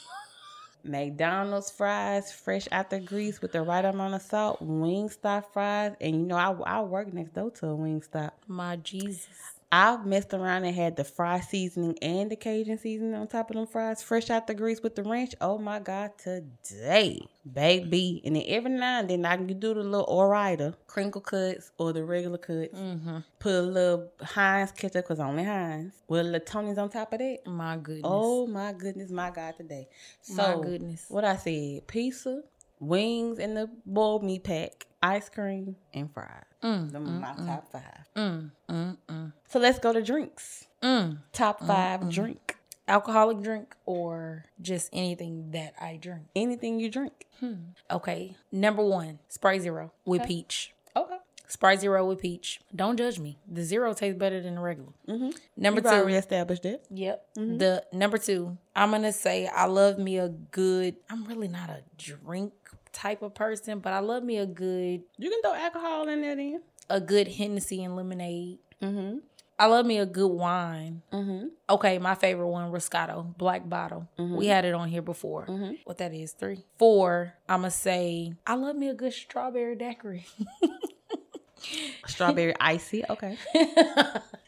McDonald's 0.84 1.72
fries, 1.72 2.31
fresh 2.31 2.67
out 2.72 2.89
the 2.89 3.00
grease 3.00 3.41
with 3.41 3.51
the 3.51 3.62
right 3.62 3.86
amount 3.86 4.13
of 4.15 4.22
salt. 4.22 4.62
Wingstop 4.62 5.46
fries, 5.51 5.96
and 6.00 6.15
you 6.15 6.22
know 6.24 6.36
I 6.36 6.51
I 6.79 6.81
work 6.81 7.13
next 7.13 7.34
door 7.34 7.51
to 7.51 7.67
a 7.67 7.75
Wingstop. 7.77 8.31
My 8.48 8.77
Jesus. 8.77 9.57
I've 9.69 10.05
messed 10.05 10.33
around 10.33 10.63
and 10.63 10.74
had 10.74 10.95
the 10.95 11.03
fry 11.03 11.41
seasoning 11.41 11.97
and 12.01 12.31
the 12.31 12.38
Cajun 12.38 12.77
seasoning 12.77 13.13
on 13.15 13.27
top 13.27 13.50
of 13.50 13.57
them 13.57 13.67
fries, 13.67 14.01
fresh 14.01 14.29
out 14.29 14.47
the 14.47 14.53
grease 14.53 14.81
with 14.81 14.95
the 14.95 15.03
ranch. 15.03 15.36
Oh 15.41 15.57
my 15.57 15.79
God, 15.79 16.12
today, 16.17 17.19
baby. 17.51 18.21
And 18.24 18.38
then 18.38 18.43
every 18.47 18.71
now 18.71 19.00
and 19.00 19.09
then 19.09 19.25
I 19.25 19.36
can 19.36 19.47
do 19.47 19.74
the 19.74 19.81
little 19.81 20.05
Ore-Ida, 20.07 20.77
crinkle 20.88 21.19
cuts 21.19 21.71
or 21.77 21.91
the 21.91 22.05
regular 22.05 22.38
cuts. 22.38 22.74
Mm-hmm. 22.74 23.17
Put 23.39 23.53
a 23.55 23.62
little 23.62 24.09
Heinz 24.21 24.71
ketchup, 24.71 25.03
because 25.03 25.19
only 25.19 25.43
Heinz, 25.43 25.93
with 26.07 26.21
a 26.21 26.24
little 26.24 26.39
Tony's 26.45 26.77
on 26.77 26.89
top 26.89 27.12
of 27.12 27.19
that. 27.19 27.39
My 27.45 27.75
goodness. 27.75 28.03
Oh 28.05 28.47
my 28.47 28.71
goodness, 28.71 29.12
my 29.12 29.31
God, 29.31 29.55
today. 29.57 29.89
So, 30.21 30.36
My 30.36 30.63
goodness. 30.63 31.05
what 31.09 31.25
I 31.25 31.36
said, 31.36 31.88
pizza, 31.88 32.41
wings 32.79 33.38
in 33.38 33.53
the 33.53 33.69
boiled 33.86 34.24
meat 34.24 34.45
pack, 34.45 34.88
ice 35.03 35.27
cream, 35.27 35.75
and 35.93 36.09
fries. 36.13 36.45
Mm, 36.64 36.96
are 36.96 37.00
my 37.00 37.34
top 37.46 37.72
five. 37.72 37.84
mm, 38.16 38.52
mm, 38.70 38.98
mm, 39.08 39.34
So 39.48 39.60
let's 39.60 39.80
go 39.80 39.94
to 39.94 40.02
drinks. 40.02 40.66
mm. 40.82 41.18
Top 41.34 41.62
5 41.64 42.10
drink. 42.10 42.56
Alcoholic 42.88 43.42
drink 43.42 43.76
or 43.86 44.46
just 44.62 44.90
anything 44.94 45.52
that 45.52 45.74
I 45.80 45.98
drink. 45.98 46.24
Anything 46.36 46.80
you 46.80 46.90
drink. 46.90 47.26
Okay. 47.92 48.36
Number 48.52 48.84
one, 48.84 49.20
Sprite 49.28 49.62
Zero 49.62 49.92
with 50.06 50.24
peach. 50.24 50.74
Okay. 50.96 51.18
Sprite 51.50 51.82
Zero 51.82 52.06
with 52.08 52.20
peach. 52.22 52.60
Don't 52.76 52.98
judge 52.98 53.20
me. 53.20 53.38
The 53.48 53.64
zero 53.64 53.94
tastes 53.94 54.18
better 54.18 54.42
than 54.42 54.56
the 54.56 54.62
regular. 54.62 54.90
Mm-hmm. 55.08 55.30
Number 55.58 55.80
You've 55.82 55.92
two. 55.92 55.98
already 55.98 56.16
established 56.16 56.66
it. 56.66 56.86
Yep. 56.90 57.26
The 57.36 57.84
number 57.94 58.18
two, 58.18 58.58
I'm 58.76 58.92
gonna 58.92 59.14
say 59.14 59.48
I 59.48 59.66
love 59.66 59.98
me 60.00 60.18
a 60.18 60.30
good. 60.30 60.96
I'm 61.10 61.26
really 61.26 61.48
not 61.50 61.70
a 61.70 61.84
drink 61.98 62.54
type 62.98 63.22
of 63.22 63.34
person, 63.36 63.80
but 63.80 63.94
I 63.94 64.00
love 64.00 64.24
me 64.24 64.38
a 64.38 64.46
good 64.46 65.04
You 65.18 65.30
can 65.30 65.42
throw 65.42 65.54
alcohol 65.54 66.08
in 66.10 66.22
there 66.22 66.36
then. 66.36 66.62
a 66.89 67.00
good 67.00 67.27
Hennessy 67.27 67.84
and 67.84 67.96
lemonade. 67.96 68.60
Mm-hmm. 68.82 69.20
I 69.60 69.66
love 69.66 69.86
me 69.88 69.98
a 69.98 70.06
good 70.06 70.27
wine. 70.27 71.01
Mm-hmm. 71.12 71.48
Okay, 71.70 71.98
my 72.00 72.13
favorite 72.16 72.48
one, 72.48 72.72
Roscato, 72.72 73.36
black 73.38 73.68
bottle. 73.68 74.08
We 74.18 74.46
had 74.48 74.66
it 74.66 74.74
on 74.75 74.88
here 74.88 75.01
before. 75.01 75.48
Mhm. 75.48 75.80
What 75.84 75.98
that 75.98 76.13
is, 76.13 76.34
three. 76.34 76.63
Four, 76.77 77.34
I'm 77.50 77.62
gonna 77.62 77.72
say 77.72 78.34
I 78.46 78.54
love 78.56 78.75
me 78.75 78.89
a 78.89 78.94
good 78.94 79.13
strawberry 79.13 79.75
daiquiri. 79.75 80.25
Strawberry 82.06 82.54
icy. 82.60 83.04
Okay. 83.10 83.38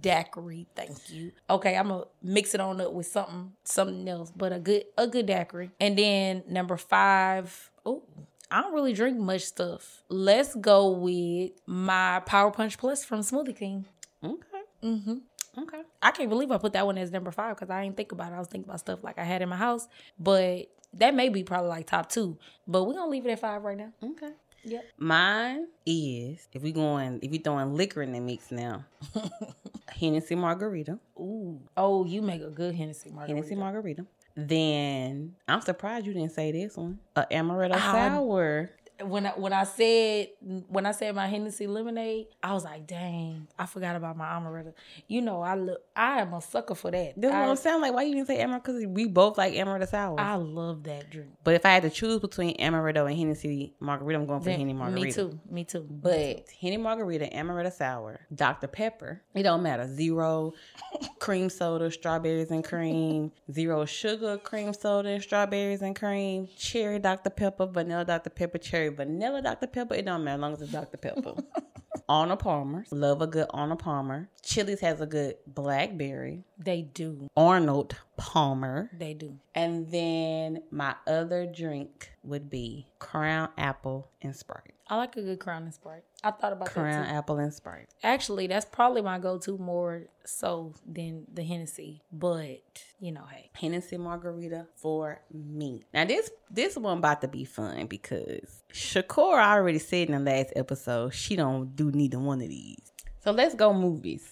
daiquiri, 0.00 0.66
thank 0.74 1.10
you. 1.10 1.32
Okay, 1.48 1.76
I'm 1.76 1.88
gonna 1.88 2.04
mix 2.22 2.54
it 2.54 2.60
on 2.60 2.80
up 2.80 2.92
with 2.92 3.06
something, 3.06 3.52
something 3.64 4.08
else, 4.08 4.32
but 4.34 4.52
a 4.52 4.58
good, 4.58 4.84
a 4.96 5.06
good 5.06 5.26
daiquiri. 5.26 5.70
And 5.80 5.98
then 5.98 6.42
number 6.48 6.76
five, 6.76 7.70
oh, 7.84 8.02
I 8.50 8.60
don't 8.60 8.74
really 8.74 8.92
drink 8.92 9.18
much 9.18 9.42
stuff. 9.42 10.02
Let's 10.08 10.54
go 10.54 10.90
with 10.90 11.52
my 11.66 12.20
Power 12.20 12.50
Punch 12.50 12.78
Plus 12.78 13.04
from 13.04 13.20
Smoothie 13.20 13.56
King. 13.56 13.86
Okay. 14.22 14.62
Mm-hmm. 14.82 15.16
Okay. 15.62 15.82
I 16.02 16.10
can't 16.10 16.28
believe 16.28 16.50
I 16.50 16.58
put 16.58 16.72
that 16.74 16.86
one 16.86 16.98
as 16.98 17.10
number 17.10 17.30
five 17.30 17.56
because 17.56 17.70
I 17.70 17.82
didn't 17.82 17.96
think 17.96 18.12
about 18.12 18.32
it. 18.32 18.36
I 18.36 18.38
was 18.38 18.48
thinking 18.48 18.68
about 18.68 18.80
stuff 18.80 19.02
like 19.02 19.18
I 19.18 19.24
had 19.24 19.42
in 19.42 19.48
my 19.48 19.56
house, 19.56 19.88
but 20.18 20.66
that 20.94 21.14
may 21.14 21.28
be 21.28 21.42
probably 21.42 21.68
like 21.68 21.86
top 21.86 22.08
two. 22.08 22.38
But 22.66 22.84
we're 22.84 22.94
gonna 22.94 23.10
leave 23.10 23.26
it 23.26 23.30
at 23.30 23.40
five 23.40 23.62
right 23.62 23.76
now. 23.76 23.92
Okay. 24.02 24.32
Yep. 24.64 24.84
Mine 24.98 25.66
is 25.86 26.48
if 26.52 26.62
we 26.62 26.72
going 26.72 27.18
if 27.22 27.30
we 27.30 27.38
throwing 27.38 27.74
liquor 27.74 28.02
in 28.02 28.12
the 28.12 28.20
mix 28.20 28.50
now. 28.50 28.84
Hennessy 29.88 30.34
margarita. 30.34 30.98
Ooh. 31.18 31.60
Oh, 31.76 32.04
you 32.04 32.22
make 32.22 32.42
a 32.42 32.50
good 32.50 32.74
Hennessy 32.74 33.10
margarita. 33.10 33.34
Hennessy 33.34 33.54
margarita. 33.54 34.06
Then 34.36 35.36
I'm 35.46 35.60
surprised 35.60 36.06
you 36.06 36.12
didn't 36.14 36.32
say 36.32 36.50
this 36.50 36.76
one. 36.76 36.98
A 37.14 37.24
amaretto 37.30 37.74
Ah, 37.74 37.92
sour. 37.92 38.70
When 39.02 39.26
I 39.26 39.30
when 39.30 39.52
I 39.52 39.64
said 39.64 40.28
when 40.68 40.86
I 40.86 40.92
said 40.92 41.14
my 41.14 41.26
Hennessy 41.26 41.66
lemonade, 41.66 42.26
I 42.42 42.52
was 42.52 42.64
like, 42.64 42.86
dang, 42.86 43.48
I 43.58 43.66
forgot 43.66 43.96
about 43.96 44.16
my 44.16 44.26
amaretto. 44.26 44.72
You 45.08 45.20
know, 45.20 45.42
I 45.42 45.56
look, 45.56 45.80
I 45.96 46.20
am 46.20 46.32
a 46.32 46.40
sucker 46.40 46.74
for 46.74 46.90
that. 46.90 47.14
That's 47.16 47.32
what 47.32 47.42
I, 47.42 47.48
I'm 47.48 47.56
saying. 47.56 47.80
Like, 47.80 47.92
why 47.92 48.04
you 48.04 48.14
didn't 48.14 48.28
say 48.28 48.38
amaretto? 48.38 48.62
Because 48.64 48.86
we 48.86 49.06
both 49.06 49.36
like 49.36 49.54
amaretto 49.54 49.88
sour. 49.88 50.20
I 50.20 50.34
love 50.36 50.84
that 50.84 51.10
drink. 51.10 51.30
but 51.42 51.54
if 51.54 51.66
I 51.66 51.70
had 51.70 51.82
to 51.82 51.90
choose 51.90 52.20
between 52.20 52.56
amaretto 52.58 53.08
and 53.08 53.18
Hennessy 53.18 53.74
margarita, 53.80 54.20
I'm 54.20 54.26
going 54.26 54.40
for 54.40 54.50
Henny 54.50 54.72
margarita. 54.72 55.04
Me 55.04 55.12
too. 55.12 55.40
Me 55.50 55.64
too. 55.64 55.86
But 55.90 56.46
Henny 56.60 56.76
margarita, 56.76 57.26
amaretto 57.26 57.72
sour, 57.72 58.20
Dr. 58.34 58.68
Pepper, 58.68 59.22
it 59.34 59.42
don't 59.42 59.62
matter. 59.62 59.88
Zero 59.88 60.52
cream 61.18 61.50
soda, 61.50 61.90
strawberries 61.90 62.50
and 62.50 62.62
cream, 62.64 63.32
zero 63.50 63.84
sugar, 63.84 64.38
cream 64.38 64.72
soda, 64.72 65.20
strawberries 65.20 65.82
and 65.82 65.96
cream, 65.96 66.48
cherry 66.56 67.00
Dr. 67.00 67.30
Pepper, 67.30 67.66
vanilla 67.66 68.04
Dr. 68.04 68.30
Pepper, 68.30 68.58
cherry 68.58 68.84
vanilla 68.94 69.42
Dr. 69.42 69.66
Pepper. 69.66 69.94
It 69.94 70.04
don't 70.04 70.24
matter 70.24 70.36
as 70.36 70.40
long 70.40 70.52
as 70.54 70.62
it's 70.62 70.72
Dr. 70.72 70.96
Pepper. 70.96 71.34
Arnold 72.08 72.40
Palmer, 72.40 72.84
love 72.90 73.22
a 73.22 73.26
good 73.26 73.46
Arnold 73.50 73.78
Palmer. 73.78 74.28
Chili's 74.42 74.80
has 74.80 75.00
a 75.00 75.06
good 75.06 75.36
blackberry. 75.46 76.44
They 76.58 76.82
do. 76.82 77.28
Arnold 77.34 77.96
Palmer. 78.18 78.90
They 78.92 79.14
do. 79.14 79.38
And 79.54 79.90
then 79.90 80.62
my 80.70 80.96
other 81.06 81.46
drink 81.46 82.10
would 82.22 82.50
be 82.50 82.88
Crown 82.98 83.48
Apple 83.56 84.10
and 84.20 84.36
Sprite. 84.36 84.73
I 84.86 84.96
like 84.96 85.16
a 85.16 85.22
good 85.22 85.40
Crown 85.40 85.62
and 85.62 85.72
Sprite. 85.72 86.04
I 86.22 86.30
thought 86.30 86.52
about 86.52 86.68
Crown. 86.68 87.06
Apple 87.06 87.38
and 87.38 87.52
Sprite. 87.52 87.88
Actually, 88.02 88.46
that's 88.48 88.66
probably 88.66 89.00
my 89.00 89.18
go-to 89.18 89.56
more 89.56 90.02
so 90.26 90.74
than 90.86 91.24
the 91.32 91.42
Hennessy. 91.42 92.02
But 92.12 92.60
you 93.00 93.12
know, 93.12 93.24
hey, 93.30 93.50
Hennessy 93.54 93.96
margarita 93.96 94.66
for 94.76 95.20
me. 95.32 95.84
Now 95.94 96.04
this 96.04 96.30
this 96.50 96.76
one 96.76 96.98
about 96.98 97.22
to 97.22 97.28
be 97.28 97.44
fun 97.44 97.86
because 97.86 98.62
Shakur 98.72 99.42
already 99.42 99.78
said 99.78 100.10
in 100.10 100.24
the 100.24 100.30
last 100.30 100.52
episode 100.54 101.14
she 101.14 101.36
don't 101.36 101.74
do 101.74 101.90
neither 101.90 102.18
one 102.18 102.42
of 102.42 102.48
these. 102.48 102.92
So 103.22 103.30
let's 103.32 103.54
go 103.54 103.72
movies. 103.72 104.30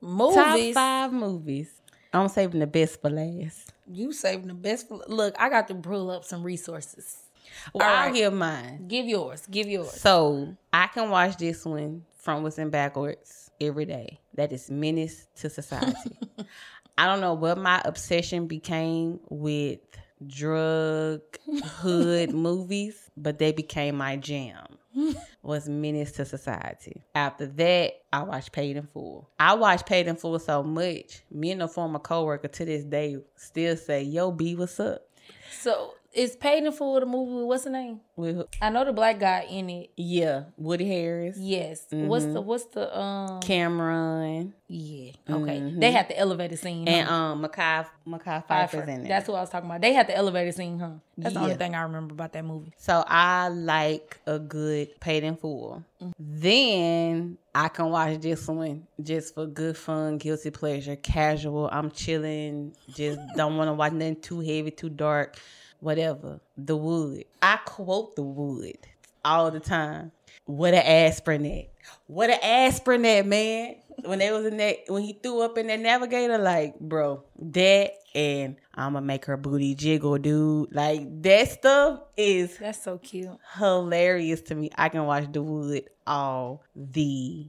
movies. 0.00 0.34
Top 0.34 0.74
five 0.74 1.12
movies. 1.12 1.72
I'm 2.12 2.28
saving 2.28 2.60
the 2.60 2.66
best 2.66 3.00
for 3.00 3.08
last. 3.08 3.72
You 3.86 4.12
saving 4.12 4.48
the 4.48 4.54
best. 4.54 4.88
For, 4.88 5.00
look, 5.06 5.34
I 5.38 5.48
got 5.48 5.68
to 5.68 5.74
pull 5.74 6.10
up 6.10 6.24
some 6.24 6.42
resources. 6.42 7.18
Well, 7.72 7.88
All 7.88 7.94
I'll 7.96 8.04
right. 8.06 8.14
give 8.14 8.32
mine. 8.32 8.86
Give 8.88 9.06
yours. 9.06 9.46
Give 9.50 9.68
yours. 9.68 9.92
So 9.92 10.56
I 10.72 10.86
can 10.88 11.10
watch 11.10 11.36
this 11.36 11.64
one 11.64 12.04
frontwards 12.24 12.58
and 12.58 12.70
backwards 12.70 13.50
every 13.60 13.84
day. 13.84 14.20
That 14.34 14.52
is 14.52 14.70
Menace 14.70 15.26
to 15.36 15.50
Society. 15.50 16.18
I 16.98 17.06
don't 17.06 17.20
know 17.20 17.34
what 17.34 17.58
my 17.58 17.80
obsession 17.84 18.46
became 18.46 19.20
with 19.28 19.80
drug 20.26 21.20
hood 21.64 22.30
movies, 22.34 23.10
but 23.16 23.38
they 23.38 23.52
became 23.52 23.96
my 23.96 24.16
jam. 24.16 24.66
Was 25.42 25.68
Menace 25.68 26.12
to 26.12 26.24
Society. 26.26 27.02
After 27.14 27.46
that, 27.46 27.92
I 28.12 28.22
watched 28.24 28.52
Paid 28.52 28.76
in 28.76 28.86
Full. 28.86 29.28
I 29.40 29.54
watched 29.54 29.86
Paid 29.86 30.06
in 30.06 30.16
Full 30.16 30.38
so 30.38 30.62
much. 30.62 31.22
Me 31.30 31.50
and 31.50 31.62
a 31.62 31.68
former 31.68 31.98
coworker 31.98 32.48
to 32.48 32.64
this 32.66 32.84
day 32.84 33.16
still 33.36 33.76
say, 33.76 34.02
"Yo, 34.02 34.30
B, 34.30 34.54
what's 34.54 34.78
up?" 34.78 35.08
So 35.50 35.94
it's 36.12 36.36
paid 36.36 36.64
in 36.64 36.72
full. 36.72 37.00
The 37.00 37.06
movie. 37.06 37.44
What's 37.44 37.64
the 37.64 37.70
name? 37.70 38.00
With 38.14 38.46
I 38.60 38.68
know 38.68 38.84
the 38.84 38.92
black 38.92 39.18
guy 39.18 39.46
in 39.50 39.70
it. 39.70 39.90
yeah, 39.96 40.42
Woody 40.58 40.86
Harris, 40.86 41.38
Yes. 41.38 41.86
What's 41.90 42.26
the 42.26 42.40
What's 42.42 42.66
the 42.66 42.96
um? 42.96 43.40
Cam'ron, 43.40 44.52
Yeah. 44.68 45.12
Okay. 45.30 45.72
They 45.78 45.90
had 45.90 46.08
the 46.08 46.18
elevator 46.18 46.56
scene. 46.56 46.86
and 46.86 47.08
huh? 47.08 47.14
um 47.14 47.42
Mekhi 47.42 47.86
Mekhi 48.06 48.44
Phifer. 48.46 48.68
Phifer's 48.68 48.88
in 48.88 48.98
there. 49.04 49.08
That's 49.08 49.28
what 49.28 49.38
I 49.38 49.40
was 49.40 49.48
talking 49.50 49.68
about. 49.70 49.80
They 49.80 49.94
had 49.94 50.06
the 50.08 50.16
elevator 50.16 50.52
scene, 50.52 50.78
huh? 50.78 50.90
That's 51.16 51.34
the 51.34 51.40
only 51.40 51.54
thing 51.54 51.74
I 51.74 51.82
remember 51.82 52.12
about 52.12 52.32
that 52.34 52.44
movie. 52.44 52.72
so 52.76 53.02
I 53.06 53.48
like 53.48 54.18
a 54.26 54.38
good 54.38 55.00
paid 55.00 55.24
in 55.24 55.36
full. 55.36 55.82
Then 56.18 57.38
I 57.54 57.68
can 57.68 57.90
watch 57.90 58.20
this 58.20 58.46
one 58.48 58.86
just 59.02 59.34
for 59.34 59.46
good 59.46 59.76
fun, 59.76 60.18
guilty 60.18 60.50
pleasure, 60.50 60.96
casual. 60.96 61.68
I'm 61.72 61.90
chilling, 61.90 62.74
just 62.94 63.20
don't 63.36 63.56
want 63.56 63.68
to 63.68 63.72
watch 63.74 63.92
nothing 63.92 64.20
too 64.20 64.40
heavy, 64.40 64.70
too 64.70 64.88
dark, 64.90 65.36
whatever. 65.82 66.40
The 66.56 66.76
Wood. 66.76 67.24
I 67.42 67.56
quote 67.64 68.16
The 68.16 68.22
Wood 68.22 68.78
all 69.24 69.50
the 69.50 69.60
time. 69.60 70.12
What 70.46 70.74
an 70.74 70.84
aspirin 70.84 71.44
at. 71.44 71.70
What 72.06 72.30
an 72.30 72.38
aspirin 72.42 73.04
at, 73.04 73.26
man. 73.26 73.76
When 74.04 74.20
they 74.20 74.32
was 74.32 74.46
in 74.46 74.56
that, 74.56 74.78
when 74.88 75.02
he 75.02 75.12
threw 75.12 75.42
up 75.42 75.58
in 75.58 75.66
that 75.66 75.80
navigator, 75.80 76.38
like, 76.38 76.78
bro, 76.80 77.24
that 77.38 77.92
and 78.14 78.56
I'ma 78.74 79.00
make 79.00 79.24
her 79.26 79.36
booty 79.36 79.74
jiggle, 79.74 80.18
dude. 80.18 80.74
Like 80.74 81.22
that 81.22 81.48
stuff 81.48 82.00
is 82.16 82.56
That's 82.58 82.82
so 82.82 82.98
cute. 82.98 83.30
hilarious 83.58 84.40
to 84.42 84.54
me. 84.54 84.70
I 84.76 84.88
can 84.88 85.04
watch 85.04 85.30
The 85.32 85.42
Wood 85.42 85.88
all 86.06 86.62
the 86.74 87.48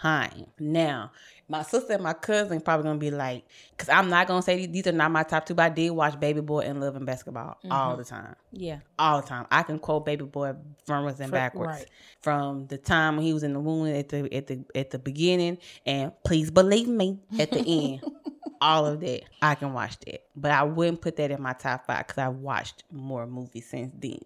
time. 0.00 0.46
Now, 0.58 1.12
my 1.48 1.62
sister 1.62 1.92
and 1.92 2.02
my 2.02 2.14
cousin 2.14 2.60
probably 2.60 2.84
gonna 2.84 2.98
be 2.98 3.10
like, 3.10 3.44
because 3.70 3.88
I'm 3.88 4.08
not 4.08 4.26
gonna 4.26 4.42
say 4.42 4.56
these, 4.56 4.68
these 4.68 4.86
are 4.86 4.92
not 4.92 5.10
my 5.10 5.22
top 5.22 5.46
two, 5.46 5.54
but 5.54 5.64
I 5.64 5.68
did 5.68 5.90
watch 5.90 6.18
Baby 6.18 6.40
Boy 6.40 6.60
and 6.60 6.80
Love 6.80 6.96
and 6.96 7.04
Basketball 7.04 7.58
mm-hmm. 7.58 7.72
all 7.72 7.96
the 7.96 8.04
time. 8.04 8.34
Yeah. 8.52 8.78
All 8.98 9.20
the 9.20 9.26
time. 9.26 9.46
I 9.50 9.62
can 9.62 9.78
quote 9.78 10.06
Baby 10.06 10.24
Boy 10.24 10.54
frontwards 10.86 11.20
and 11.20 11.30
backwards. 11.30 11.68
right. 11.68 11.86
From 12.22 12.66
the 12.66 12.78
time 12.78 13.16
when 13.16 13.26
he 13.26 13.34
was 13.34 13.42
in 13.42 13.52
the 13.52 13.60
womb 13.60 13.86
at 13.86 14.08
the 14.08 14.34
at 14.34 14.46
the 14.46 14.64
at 14.74 14.90
the 14.90 14.98
beginning 14.98 15.58
and 15.84 16.12
please 16.24 16.50
believe 16.50 16.88
me 16.88 17.18
at 17.38 17.50
the 17.50 17.60
end. 17.60 18.00
All 18.60 18.86
of 18.86 19.00
that. 19.00 19.24
I 19.42 19.56
can 19.56 19.74
watch 19.74 19.98
that. 20.06 20.24
But 20.34 20.52
I 20.52 20.62
wouldn't 20.62 21.02
put 21.02 21.16
that 21.16 21.30
in 21.30 21.42
my 21.42 21.52
top 21.52 21.86
five 21.86 22.06
because 22.06 22.18
I 22.18 22.28
watched 22.28 22.84
more 22.90 23.26
movies 23.26 23.66
since 23.68 23.92
then. 23.98 24.20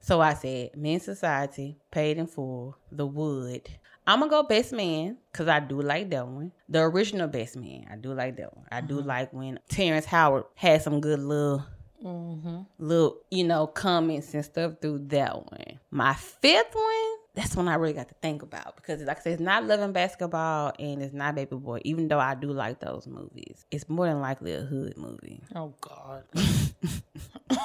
So 0.00 0.20
I 0.20 0.34
said, 0.34 0.76
Men's 0.76 1.04
Society, 1.04 1.76
Paid 1.92 2.18
in 2.18 2.26
Full, 2.26 2.76
The 2.90 3.06
Wood. 3.06 3.68
I'm 4.06 4.18
gonna 4.18 4.30
go 4.30 4.42
Best 4.42 4.72
Man 4.72 5.16
because 5.30 5.48
I 5.48 5.60
do 5.60 5.80
like 5.80 6.10
that 6.10 6.26
one. 6.26 6.52
The 6.68 6.80
original 6.80 7.28
Best 7.28 7.56
Man, 7.56 7.86
I 7.90 7.96
do 7.96 8.12
like 8.12 8.36
that 8.36 8.56
one. 8.56 8.66
I 8.70 8.80
do 8.80 8.98
mm-hmm. 8.98 9.08
like 9.08 9.32
when 9.32 9.60
Terrence 9.68 10.06
Howard 10.06 10.44
had 10.54 10.82
some 10.82 11.00
good 11.00 11.20
little, 11.20 11.64
mm-hmm. 12.02 12.62
little, 12.78 13.18
you 13.30 13.44
know, 13.44 13.66
comments 13.66 14.34
and 14.34 14.44
stuff 14.44 14.74
through 14.80 15.06
that 15.08 15.36
one. 15.36 15.78
My 15.90 16.14
fifth 16.14 16.74
one, 16.74 17.16
that's 17.34 17.54
one 17.54 17.68
I 17.68 17.74
really 17.76 17.92
got 17.92 18.08
to 18.08 18.14
think 18.20 18.42
about 18.42 18.74
because, 18.76 19.02
like 19.02 19.18
I 19.18 19.20
said, 19.20 19.32
it's 19.34 19.42
not 19.42 19.66
Loving 19.66 19.92
Basketball 19.92 20.72
and 20.80 21.00
it's 21.00 21.14
not 21.14 21.36
Baby 21.36 21.56
Boy. 21.56 21.80
Even 21.84 22.08
though 22.08 22.18
I 22.18 22.34
do 22.34 22.50
like 22.50 22.80
those 22.80 23.06
movies, 23.06 23.66
it's 23.70 23.88
more 23.88 24.06
than 24.06 24.20
likely 24.20 24.52
a 24.52 24.62
hood 24.62 24.96
movie. 24.96 25.42
Oh 25.54 25.74
God. 25.80 26.24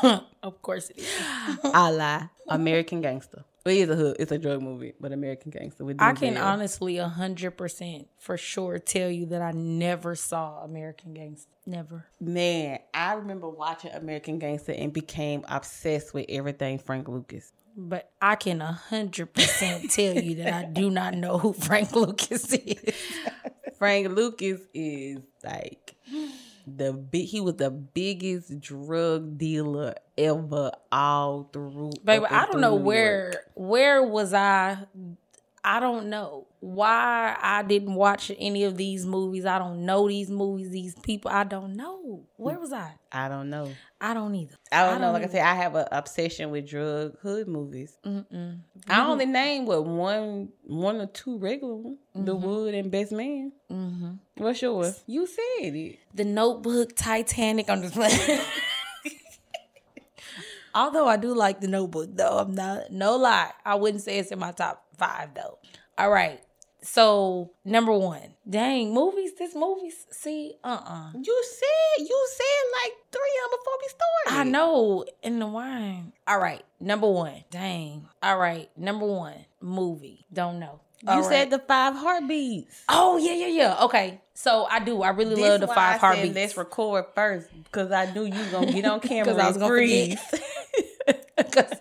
of 0.44 0.62
course 0.62 0.90
it 0.92 1.00
is. 1.00 1.08
I 1.64 1.90
lie. 1.90 2.30
American 2.48 3.02
Gangster. 3.02 3.44
Well, 3.68 3.76
it 3.76 3.80
is 3.82 3.90
a 3.90 3.96
hood. 3.98 4.16
It's 4.18 4.32
a 4.32 4.38
drug 4.38 4.62
movie, 4.62 4.94
but 4.98 5.12
American 5.12 5.52
Gangster. 5.52 5.84
With 5.84 6.02
I 6.02 6.14
can 6.14 6.38
honestly 6.38 7.00
a 7.00 7.10
hundred 7.10 7.52
percent 7.52 8.08
for 8.18 8.38
sure 8.38 8.80
tell 8.80 9.10
you 9.12 9.26
that 9.26 9.42
I 9.42 9.52
never 9.52 10.16
saw 10.16 10.64
American 10.64 11.14
Gangster. 11.14 11.52
Never. 11.66 12.06
Man, 12.22 12.80
I 12.94 13.16
remember 13.16 13.50
watching 13.50 13.92
American 13.92 14.40
Gangster 14.40 14.72
and 14.72 14.94
became 14.94 15.44
obsessed 15.50 16.14
with 16.14 16.28
everything 16.30 16.80
Frank 16.80 17.10
Lucas. 17.10 17.52
But 17.76 18.10
I 18.22 18.36
can 18.36 18.62
a 18.62 18.72
hundred 18.72 19.34
percent 19.34 19.92
tell 19.92 20.16
you 20.16 20.36
that 20.36 20.54
I 20.54 20.64
do 20.64 20.90
not 20.90 21.16
know 21.16 21.38
who 21.38 21.52
Frank 21.52 21.94
Lucas 21.94 22.54
is. 22.54 22.96
Frank 23.78 24.16
Lucas 24.16 24.62
is 24.74 25.20
like 25.44 25.94
the 26.68 26.94
big. 26.94 27.28
He 27.28 27.42
was 27.42 27.56
the 27.56 27.72
biggest 27.72 28.60
drug 28.60 29.38
dealer 29.38 29.96
ever, 30.18 30.72
all 30.92 31.50
through. 31.54 31.92
Baby, 32.04 32.26
I 32.26 32.46
don't 32.46 32.62
know 32.62 32.76
where 32.76 33.46
where 33.56 34.04
was 34.04 34.34
I 34.34 34.86
I 35.68 35.82
don't 35.82 36.10
know 36.10 36.48
why 36.62 37.36
I 37.42 37.62
didn't 37.62 37.96
watch 37.96 38.32
any 38.40 38.64
of 38.64 38.78
these 38.78 39.06
movies. 39.06 39.46
I 39.46 39.60
don't 39.60 39.86
know 39.86 40.08
these 40.08 40.30
movies, 40.30 40.70
these 40.70 40.96
people. 40.96 41.30
I 41.30 41.44
don't 41.44 41.76
know. 41.76 42.24
Where 42.38 42.58
was 42.58 42.72
I? 42.72 42.94
I 43.12 43.28
don't 43.28 43.50
know. 43.50 43.74
I 44.00 44.14
don't 44.14 44.34
either. 44.34 44.56
I 44.72 44.86
don't 44.86 45.02
know. 45.02 45.12
Like 45.12 45.26
I 45.26 45.28
said, 45.28 45.42
I 45.42 45.56
have 45.56 45.76
an 45.76 45.88
obsession 45.92 46.52
with 46.52 46.70
drug 46.70 47.20
hood 47.20 47.50
movies. 47.50 47.98
I 48.06 49.06
only 49.06 49.26
name 49.26 49.66
what 49.66 49.84
one, 49.84 50.54
one 50.64 51.02
or 51.02 51.08
two 51.08 51.38
regular 51.38 51.76
ones: 51.76 51.98
The 52.16 52.34
Wood 52.34 52.74
and 52.74 52.90
Best 52.90 53.12
Man. 53.12 53.52
Mm-hmm. 53.70 54.12
What's 54.38 54.62
yours? 54.62 55.04
You 55.06 55.28
said 55.28 55.76
it. 55.76 56.00
The 56.14 56.24
Notebook, 56.24 56.96
Titanic. 56.96 57.70
I'm 57.70 57.82
just 57.82 57.94
playing. 57.94 58.40
Although 60.74 61.08
I 61.08 61.18
do 61.18 61.34
like 61.34 61.60
the 61.60 61.68
Notebook, 61.68 62.12
though 62.14 62.38
I'm 62.38 62.56
not 62.56 62.90
no 62.90 63.18
lie. 63.18 63.52
I 63.66 63.76
wouldn't 63.76 64.04
say 64.04 64.20
it's 64.20 64.32
in 64.32 64.40
my 64.40 64.54
top 64.54 64.87
five 64.98 65.34
though. 65.34 65.60
All 65.98 66.10
right. 66.10 66.42
So 66.82 67.52
number 67.66 67.92
one, 67.92 68.36
dang 68.48 68.94
movies. 68.94 69.32
This 69.38 69.56
movies. 69.56 70.06
See, 70.12 70.56
uh, 70.64 70.80
uh 70.86 71.12
You 71.14 71.44
said 71.44 72.06
you 72.08 72.28
said 72.36 72.84
like 72.84 72.94
three 73.12 73.42
of 73.46 73.52
them 73.52 73.60
before 73.60 73.78
we 73.82 73.88
started. 73.90 74.40
I 74.40 74.44
know 74.50 75.06
in 75.24 75.40
the 75.40 75.48
wine. 75.48 76.14
All 76.28 76.40
right, 76.40 76.64
number 76.80 77.10
one. 77.10 77.44
Dang. 77.50 78.08
All 78.22 78.38
right, 78.38 78.70
number 78.78 79.06
one 79.06 79.46
movie. 79.60 80.26
Don't 80.32 80.60
know. 80.60 80.82
You 81.04 81.10
All 81.10 81.24
said 81.24 81.40
right. 81.40 81.50
the 81.52 81.60
five 81.60 81.94
heartbeats. 81.96 82.84
Oh 82.90 83.18
yeah, 83.18 83.34
yeah, 83.34 83.48
yeah. 83.48 83.84
Okay, 83.84 84.22
so 84.34 84.66
I 84.66 84.80
do. 84.80 85.04
I 85.04 85.10
really 85.10 85.36
love 85.36 85.60
the 85.60 85.68
five 85.68 85.78
I 85.78 85.94
said 85.94 86.00
heartbeats. 86.00 86.36
Let's 86.36 86.58
record 86.58 87.06
first 87.14 87.50
because 87.64 87.92
I 87.92 88.12
knew 88.14 88.24
you 88.24 88.34
was 88.34 88.48
gonna 88.48 88.72
get 88.72 88.86
on 88.86 89.00
camera 89.02 89.36
I 89.36 89.48
was 89.48 89.58
gonna 89.58 89.68
freeze. 89.68 90.20
Because 91.48 91.74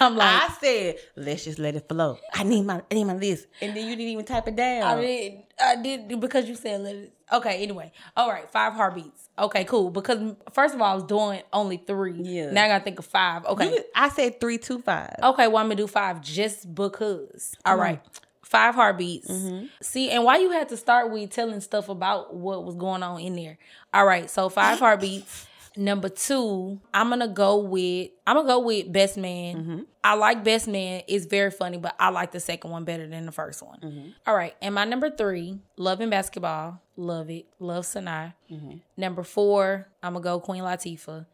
I'm 0.00 0.16
like, 0.16 0.50
I 0.50 0.54
said, 0.60 0.96
let's 1.16 1.44
just 1.44 1.58
let 1.58 1.74
it 1.74 1.88
flow. 1.88 2.18
I 2.34 2.42
need 2.42 2.62
my 2.64 2.82
I 2.90 2.94
need 2.94 3.04
my 3.04 3.14
list. 3.14 3.46
And 3.60 3.76
then 3.76 3.84
you 3.88 3.96
didn't 3.96 4.12
even 4.12 4.24
type 4.24 4.48
it 4.48 4.56
down. 4.56 4.82
I 4.82 5.00
did. 5.00 5.32
I 5.60 5.76
did 5.76 6.20
because 6.20 6.48
you 6.48 6.54
said 6.54 6.80
let 6.80 6.94
it. 6.96 7.12
Okay. 7.32 7.62
Anyway. 7.62 7.92
All 8.16 8.28
right. 8.30 8.48
Five 8.50 8.74
heartbeats. 8.74 9.28
Okay. 9.38 9.64
Cool. 9.64 9.90
Because 9.90 10.34
first 10.52 10.74
of 10.74 10.80
all, 10.82 10.92
I 10.92 10.94
was 10.94 11.04
doing 11.04 11.42
only 11.52 11.78
three. 11.78 12.14
Yeah. 12.22 12.50
Now 12.50 12.64
I 12.64 12.68
gotta 12.68 12.84
think 12.84 12.98
of 12.98 13.06
five. 13.06 13.44
Okay. 13.46 13.70
You- 13.74 13.84
I 13.94 14.08
said 14.10 14.40
three, 14.40 14.58
two, 14.58 14.80
five. 14.80 15.14
Okay, 15.22 15.48
well, 15.48 15.58
I'm 15.58 15.66
gonna 15.66 15.76
do 15.76 15.86
five 15.86 16.20
just 16.20 16.74
because. 16.74 17.54
All 17.64 17.76
right. 17.76 18.00
Five 18.42 18.74
heartbeats. 18.74 19.28
Mm-hmm. 19.30 19.66
See, 19.82 20.10
and 20.10 20.22
why 20.24 20.36
you 20.36 20.50
had 20.50 20.68
to 20.68 20.76
start 20.76 21.10
with 21.10 21.30
telling 21.30 21.60
stuff 21.60 21.88
about 21.88 22.34
what 22.34 22.64
was 22.64 22.74
going 22.76 23.02
on 23.02 23.20
in 23.20 23.34
there. 23.34 23.58
All 23.92 24.04
right, 24.06 24.30
so 24.30 24.48
five 24.48 24.78
heartbeats. 24.84 25.46
Number 25.76 26.08
two, 26.08 26.80
I'm 26.92 27.08
gonna 27.08 27.28
go 27.28 27.56
with 27.56 28.10
I'm 28.26 28.36
gonna 28.36 28.48
go 28.48 28.60
with 28.60 28.92
Best 28.92 29.16
Man. 29.16 29.56
Mm-hmm. 29.56 29.80
I 30.04 30.14
like 30.14 30.44
Best 30.44 30.68
Man. 30.68 31.02
It's 31.08 31.26
very 31.26 31.50
funny, 31.50 31.78
but 31.78 31.94
I 31.98 32.10
like 32.10 32.30
the 32.30 32.40
second 32.40 32.70
one 32.70 32.84
better 32.84 33.06
than 33.08 33.26
the 33.26 33.32
first 33.32 33.62
one. 33.62 33.80
Mm-hmm. 33.80 34.08
All 34.26 34.36
right, 34.36 34.54
and 34.62 34.74
my 34.74 34.84
number 34.84 35.10
three, 35.10 35.58
Love 35.76 36.00
and 36.00 36.10
Basketball. 36.10 36.80
Love 36.96 37.28
it. 37.28 37.46
Love 37.58 37.84
Sanaa. 37.84 38.34
Mm-hmm. 38.52 38.76
Number 38.96 39.24
four, 39.24 39.88
I'm 40.00 40.12
gonna 40.12 40.22
go 40.22 40.38
Queen 40.38 40.62
Latifah 40.62 41.26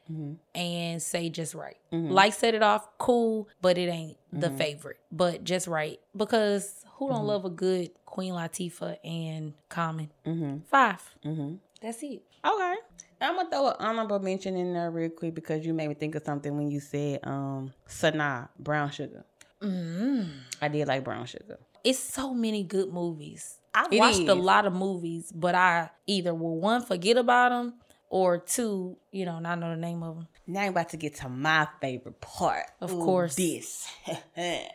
and 0.54 1.02
say 1.02 1.28
just 1.28 1.54
right. 1.54 1.76
Like 2.14 2.32
set 2.32 2.54
it 2.54 2.62
off, 2.62 2.88
cool, 2.96 3.46
but 3.60 3.76
it 3.76 3.88
ain't 3.88 4.16
the 4.32 4.48
favorite. 4.50 4.98
But 5.12 5.44
just 5.44 5.66
right. 5.66 6.00
Because 6.16 6.82
who 6.94 7.08
don't 7.10 7.26
love 7.26 7.44
a 7.44 7.50
good 7.50 7.90
Queen 8.06 8.32
Latifah 8.32 8.96
and 9.04 9.52
Common? 9.68 10.10
5 10.70 11.14
That's 11.82 12.02
it. 12.02 12.22
Okay. 12.44 12.74
I'm 13.20 13.36
gonna 13.36 13.50
throw 13.50 13.68
an 13.68 13.76
honorable 13.78 14.18
mention 14.20 14.56
in 14.56 14.72
there 14.74 14.90
real 14.90 15.10
quick 15.10 15.34
because 15.34 15.64
you 15.64 15.74
made 15.74 15.88
me 15.88 15.94
think 15.94 16.14
of 16.14 16.22
something 16.24 16.56
when 16.56 16.70
you 16.70 16.80
said 16.80 17.20
um 17.24 17.72
Sanaa, 17.88 18.48
brown 18.58 18.90
sugar. 18.90 19.24
I 19.62 20.68
did 20.68 20.88
like 20.88 21.04
brown 21.04 21.26
sugar. 21.26 21.58
It's 21.84 21.98
so 21.98 22.32
many 22.34 22.62
good 22.64 22.92
movies. 22.92 23.58
I've 23.74 23.92
It 23.92 23.98
watched 23.98 24.28
a 24.28 24.34
lot 24.34 24.66
of 24.66 24.72
movies, 24.72 25.32
but 25.34 25.54
I 25.54 25.90
either 26.06 26.34
will 26.34 26.58
one 26.58 26.82
forget 26.82 27.16
about 27.16 27.50
them 27.50 27.74
or 28.08 28.38
two, 28.38 28.96
you 29.12 29.24
know, 29.24 29.38
not 29.38 29.58
know 29.58 29.70
the 29.70 29.76
name 29.76 30.02
of 30.02 30.16
them. 30.16 30.28
Now 30.46 30.62
I'm 30.62 30.70
about 30.70 30.88
to 30.90 30.96
get 30.96 31.14
to 31.16 31.28
my 31.28 31.68
favorite 31.80 32.20
part. 32.20 32.66
Of 32.80 32.92
Ooh, 32.92 33.04
course. 33.04 33.36
This. 33.36 33.86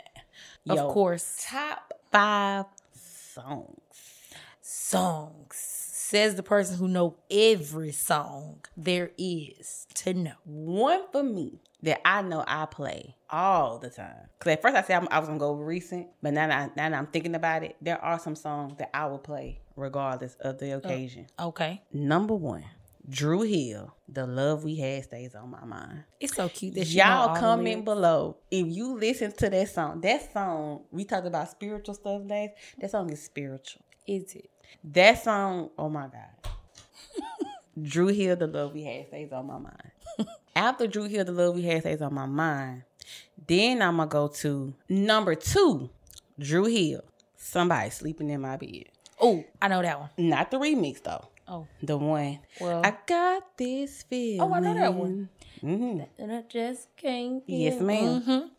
Of 0.68 0.80
course, 0.94 1.46
Top 1.48 1.94
five 2.12 2.66
songs. 2.94 3.76
songs 4.62 5.85
says 6.06 6.36
the 6.36 6.44
person 6.44 6.78
who 6.78 6.88
know 6.88 7.18
every 7.32 7.92
song 7.92 8.64
there 8.78 9.12
is 9.18 9.88
to 9.96 10.14
know. 10.14 10.34
One 10.44 11.04
for 11.12 11.24
me 11.24 11.62
that 11.82 12.02
I 12.08 12.22
know 12.22 12.44
I 12.48 12.66
play 12.66 13.16
all 13.30 13.80
the 13.80 13.90
time. 13.90 14.30
Cause 14.40 14.54
at 14.54 14.62
first 14.62 14.76
I 14.76 14.82
said 14.84 14.96
I'm- 14.96 15.08
I 15.12 15.20
was 15.20 15.28
gonna 15.28 15.40
go 15.40 15.54
recent, 15.54 16.08
but 16.22 16.34
now 16.34 16.48
that, 16.48 16.72
I, 16.78 16.90
now 16.90 16.98
I'm 16.98 17.08
thinking 17.08 17.36
about 17.36 17.64
it, 17.64 17.76
there 17.82 18.02
are 18.04 18.20
some 18.20 18.36
songs 18.36 18.74
that 18.78 18.96
I 18.96 19.08
will 19.08 19.20
play 19.20 19.62
regardless 19.76 20.36
of 20.36 20.60
the 20.60 20.74
oh, 20.74 20.78
occasion. 20.78 21.28
Okay, 21.40 21.82
Number 21.92 22.36
one, 22.36 22.66
Dru 23.08 23.42
Hill. 23.42 23.96
The 24.08 24.26
love 24.26 24.64
we 24.64 24.76
had 24.78 25.04
stays 25.04 25.34
on 25.36 25.50
my 25.50 25.66
mind. 25.66 26.04
it's 26.20 26.36
so 26.36 26.48
cute 26.50 26.76
that 26.76 26.88
she 26.88 26.98
know 26.98 27.04
all 27.06 27.28
Y'all 27.28 27.36
comment 27.38 27.84
below 27.84 28.38
if 28.52 28.68
you 28.68 28.96
listen 28.98 29.32
to 29.34 29.50
that 29.50 29.70
song. 29.70 30.02
That 30.02 30.32
song 30.32 30.84
we 30.92 31.04
talked 31.06 31.26
about 31.28 31.50
spiritual 31.50 31.96
stuff 31.96 32.22
last. 32.26 32.52
That 32.80 32.92
song 32.92 33.10
is 33.12 33.24
spiritual. 33.24 33.82
Is 34.08 34.36
it? 34.36 34.50
That 34.84 35.24
song, 35.24 35.70
oh 35.78 35.90
my 35.90 36.08
God. 36.08 36.52
Dru 37.82 38.08
Hill, 38.08 38.36
the 38.38 38.48
love 38.48 38.74
we 38.74 38.84
had 38.84 39.08
stays 39.08 39.32
on 39.34 39.48
my 39.48 39.58
mind. 39.58 39.92
After 40.56 40.88
Dru 40.88 41.04
Hill, 41.04 41.26
the 41.26 41.32
love 41.34 41.56
we 41.56 41.64
had 41.64 41.82
stays 41.82 42.02
on 42.02 42.14
my 42.14 42.26
mind. 42.26 42.84
Then 43.48 43.82
I'm 43.82 43.98
gonna 43.98 44.10
go 44.10 44.28
to 44.30 44.74
number 44.88 45.36
two, 45.36 45.90
Dru 46.40 46.66
Hill. 46.66 47.02
Somebody 47.36 47.90
sleeping 47.90 48.30
in 48.30 48.42
my 48.42 48.56
bed. 48.58 48.86
Oh, 49.22 49.44
I 49.62 49.68
know 49.68 49.82
that 49.82 50.00
one. 50.00 50.10
Not 50.18 50.52
the 50.52 50.58
remix 50.58 51.04
though. 51.04 51.28
Oh, 51.48 51.68
The 51.84 51.98
one. 51.98 52.40
Well- 52.60 52.82
I 52.84 52.94
got 53.06 53.58
this 53.58 54.04
feeling. 54.04 54.42
Oh, 54.42 54.54
I 54.54 54.60
know 54.62 54.74
that 54.74 54.94
one. 54.94 55.30
Mm-hmm. 55.62 56.02
and 56.22 56.32
I 56.32 56.42
just 56.50 56.96
can't. 56.96 57.44
Yes, 57.46 57.80
ma'am. 57.82 58.22
Mhm. 58.22 58.50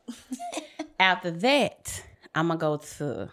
After 1.00 1.30
that, 1.30 2.02
I'm 2.34 2.48
gonna 2.48 2.58
go 2.60 2.76
to 2.76 3.28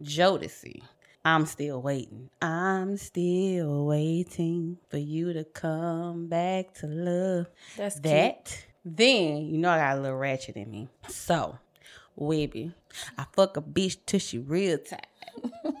Jodeci. 0.00 0.82
I'm 1.24 1.46
still 1.46 1.80
waiting. 1.80 2.30
I'm 2.40 2.96
still 2.96 3.86
waiting 3.86 4.78
for 4.88 4.96
you 4.96 5.32
to 5.32 5.44
come 5.44 6.26
back 6.26 6.74
to 6.74 6.86
love. 6.88 7.46
That's 7.76 7.94
cute. 7.94 8.02
that. 8.04 8.64
Then 8.84 9.46
you 9.46 9.58
know 9.58 9.70
I 9.70 9.78
got 9.78 9.98
a 9.98 10.00
little 10.00 10.18
ratchet 10.18 10.56
in 10.56 10.68
me. 10.70 10.88
So, 11.08 11.58
Webbie, 12.18 12.74
I 13.16 13.24
fuck 13.32 13.56
a 13.56 13.62
bitch 13.62 13.98
till 14.04 14.18
she 14.18 14.38
real 14.38 14.78
tight. 14.78 15.06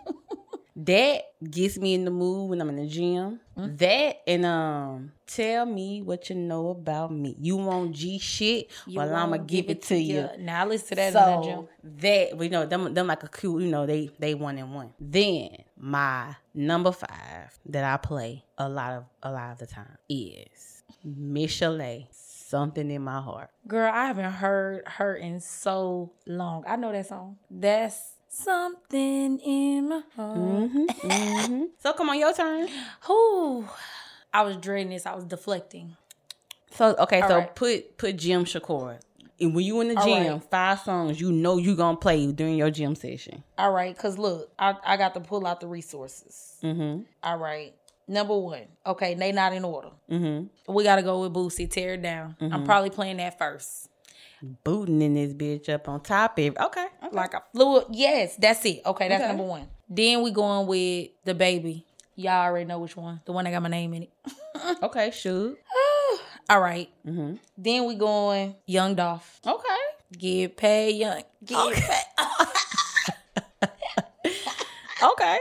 that 0.74 1.22
gets 1.50 1.78
me 1.78 1.94
in 1.94 2.04
the 2.04 2.10
mood 2.10 2.50
when 2.50 2.60
I'm 2.60 2.68
in 2.70 2.76
the 2.76 2.86
gym. 2.86 3.40
Mm-hmm. 3.56 3.76
That 3.76 4.22
and 4.26 4.46
um, 4.46 5.12
tell 5.26 5.66
me 5.66 6.00
what 6.02 6.30
you 6.30 6.36
know 6.36 6.70
about 6.70 7.12
me. 7.12 7.36
You 7.38 7.56
want 7.56 7.92
G 7.92 8.18
shit? 8.18 8.70
You 8.86 8.98
well, 8.98 9.14
I'ma 9.14 9.36
won't 9.36 9.46
give 9.46 9.68
it 9.68 9.82
to 9.82 9.96
you. 9.96 10.28
Now 10.38 10.62
I 10.62 10.66
listen 10.66 10.88
to 10.88 10.94
that 10.96 11.08
in 11.08 11.12
the 11.12 11.46
gym. 11.46 11.58
So 11.58 11.68
that 12.00 12.38
we 12.38 12.48
know 12.48 12.66
them 12.66 12.94
them 12.94 13.06
like 13.06 13.22
a 13.22 13.28
cute, 13.28 13.62
you 13.62 13.68
know, 13.68 13.86
they 13.86 14.10
they 14.18 14.34
one 14.34 14.58
and 14.58 14.74
one. 14.74 14.92
Then 14.98 15.56
my 15.76 16.36
number 16.54 16.92
five 16.92 17.58
that 17.66 17.84
I 17.84 17.96
play 17.98 18.44
a 18.56 18.68
lot 18.68 18.92
of 18.94 19.04
a 19.22 19.30
lot 19.30 19.52
of 19.52 19.58
the 19.58 19.66
time 19.66 19.98
is 20.08 20.82
Michel'le 21.06 22.06
something 22.52 22.90
in 22.90 23.02
my 23.02 23.20
heart. 23.20 23.50
Girl, 23.66 23.90
I 23.92 24.06
haven't 24.06 24.30
heard 24.30 24.86
her 24.86 25.14
in 25.14 25.40
so 25.40 26.12
long. 26.26 26.64
I 26.66 26.76
know 26.76 26.92
that 26.92 27.06
song. 27.06 27.38
That's 27.50 28.12
something 28.32 29.38
in 29.40 29.88
my 29.88 30.02
heart. 30.16 30.36
Mm-hmm. 30.38 31.64
So 31.78 31.92
come 31.92 32.08
on, 32.10 32.18
your 32.18 32.32
turn. 32.32 32.68
Who? 33.02 33.66
I 34.32 34.42
was 34.42 34.56
dreading 34.56 34.90
this. 34.90 35.06
I 35.06 35.14
was 35.14 35.24
deflecting. 35.24 35.96
So 36.70 36.94
okay, 36.98 37.20
All 37.20 37.28
so 37.28 37.38
right. 37.38 37.54
put 37.54 37.98
put 37.98 38.16
Jim 38.16 38.44
Shakur. 38.44 38.98
And 39.40 39.54
when 39.54 39.64
you 39.64 39.80
in 39.80 39.88
the 39.88 39.98
All 39.98 40.04
gym, 40.06 40.32
right. 40.34 40.50
five 40.50 40.80
songs 40.80 41.20
you 41.20 41.32
know 41.32 41.58
you 41.58 41.74
gonna 41.76 41.96
play 41.96 42.30
during 42.32 42.56
your 42.56 42.70
gym 42.70 42.94
session. 42.94 43.42
All 43.58 43.72
right, 43.72 43.96
cause 43.96 44.16
look, 44.16 44.50
I, 44.58 44.76
I 44.84 44.96
got 44.96 45.14
to 45.14 45.20
pull 45.20 45.46
out 45.46 45.60
the 45.60 45.66
resources. 45.66 46.56
Mm-hmm. 46.62 47.02
All 47.22 47.38
right. 47.38 47.74
Number 48.08 48.36
one. 48.36 48.64
Okay, 48.86 49.14
they 49.14 49.32
not 49.32 49.52
in 49.52 49.64
order. 49.64 49.90
Mm-hmm. 50.10 50.72
We 50.72 50.84
gotta 50.84 51.02
go 51.02 51.20
with 51.22 51.32
Boosie, 51.32 51.70
tear 51.70 51.94
it 51.94 52.02
down. 52.02 52.36
I'm 52.40 52.64
probably 52.64 52.90
playing 52.90 53.18
that 53.18 53.38
first. 53.38 53.88
Booting 54.64 55.00
in 55.02 55.14
this 55.14 55.32
bitch 55.32 55.68
up 55.68 55.88
on 55.88 56.00
top 56.00 56.38
of 56.38 56.44
okay. 56.44 56.58
okay. 56.58 56.86
Like 57.12 57.34
flew 57.52 57.78
up. 57.78 57.86
Yes, 57.90 58.36
that's 58.36 58.64
it. 58.64 58.82
Okay, 58.84 59.08
that's 59.08 59.22
Okay. 59.22 59.28
number 59.28 59.44
one. 59.44 59.68
Then 59.88 60.22
we 60.22 60.30
going 60.32 60.66
with 60.66 61.10
the 61.24 61.34
baby. 61.34 61.86
Y'all 62.16 62.44
already 62.46 62.64
know 62.64 62.78
which 62.78 62.96
one. 62.96 63.20
The 63.24 63.32
one 63.32 63.44
that 63.44 63.50
got 63.52 63.62
my 63.62 63.68
name 63.68 63.94
in 63.94 64.02
it. 64.04 64.10
Okay, 64.82 65.10
shoot. 65.10 65.58
All 66.50 66.60
right. 66.60 66.88
Mm-hmm. 67.06 67.34
Then 67.58 67.86
we 67.86 67.94
going 67.94 68.54
Young 68.66 68.94
Dolph. 68.94 69.40
Okay. 69.46 69.76
Get 70.18 70.56
paid 70.56 70.96
young. 70.96 71.22
Get 71.44 71.74
paid. 71.74 72.48
Okay. 75.02 75.38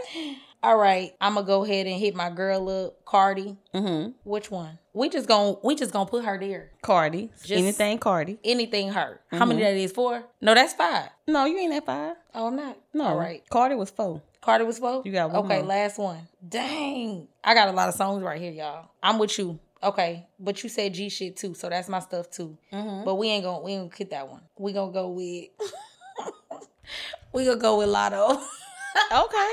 All 0.63 0.77
right. 0.77 1.13
I'm 1.19 1.33
gonna 1.35 1.45
go 1.47 1.63
ahead 1.63 1.87
and 1.87 1.99
hit 1.99 2.15
my 2.15 2.29
girl 2.29 2.69
up, 2.69 3.03
Cardi. 3.05 3.57
Mm-hmm. 3.73 4.11
Which 4.23 4.51
one? 4.51 4.77
We 4.93 5.09
just 5.09 5.27
gonna 5.27 5.55
we 5.63 5.75
just 5.75 5.91
gonna 5.91 6.05
put 6.09 6.23
her 6.25 6.37
there. 6.39 6.71
Cardi. 6.81 7.29
Just- 7.39 7.51
Anything 7.51 7.97
Cardi. 7.97 8.37
Anything 8.43 8.89
her. 8.91 9.21
How 9.31 9.45
many 9.45 9.61
that 9.61 9.73
is? 9.73 9.91
Four? 9.91 10.23
No, 10.41 10.53
that's 10.53 10.73
five. 10.73 11.09
No, 11.27 11.45
you 11.45 11.57
ain't 11.57 11.73
at 11.73 11.85
five. 11.85 12.15
Oh, 12.35 12.47
I'm 12.47 12.55
not. 12.55 12.77
No. 12.93 13.05
All 13.05 13.17
right. 13.17 13.43
Cardi 13.49 13.75
was 13.75 13.89
four. 13.89 14.21
Cardi 14.41 14.65
was 14.65 14.79
four. 14.79 15.01
You 15.05 15.11
got 15.11 15.31
one 15.31 15.45
Okay, 15.45 15.57
more. 15.59 15.67
last 15.67 15.97
one. 15.97 16.27
Dang. 16.47 17.27
I 17.43 17.53
got 17.53 17.67
a 17.69 17.71
lot 17.71 17.89
of 17.89 17.95
songs 17.95 18.21
right 18.23 18.39
here, 18.41 18.51
y'all. 18.51 18.89
I'm 19.01 19.17
with 19.19 19.37
you. 19.39 19.59
Okay, 19.83 20.27
but 20.39 20.61
you 20.61 20.69
said 20.69 20.93
G 20.93 21.09
shit 21.09 21.37
too, 21.37 21.55
so 21.55 21.67
that's 21.69 21.89
my 21.89 21.99
stuff 21.99 22.29
too. 22.29 22.55
Mm-hmm. 22.71 23.03
But 23.03 23.15
we 23.15 23.29
ain't 23.29 23.43
gonna 23.43 23.61
we 23.61 23.71
ain't 23.71 23.89
gonna 23.89 23.97
hit 23.97 24.09
that 24.11 24.29
one. 24.29 24.41
We 24.59 24.73
gonna 24.73 24.91
go 24.91 25.09
with 25.09 25.45
we 27.33 27.45
gonna 27.45 27.59
go 27.59 27.77
with 27.79 27.89
Latto. 27.89 28.41
Okay. 29.13 29.51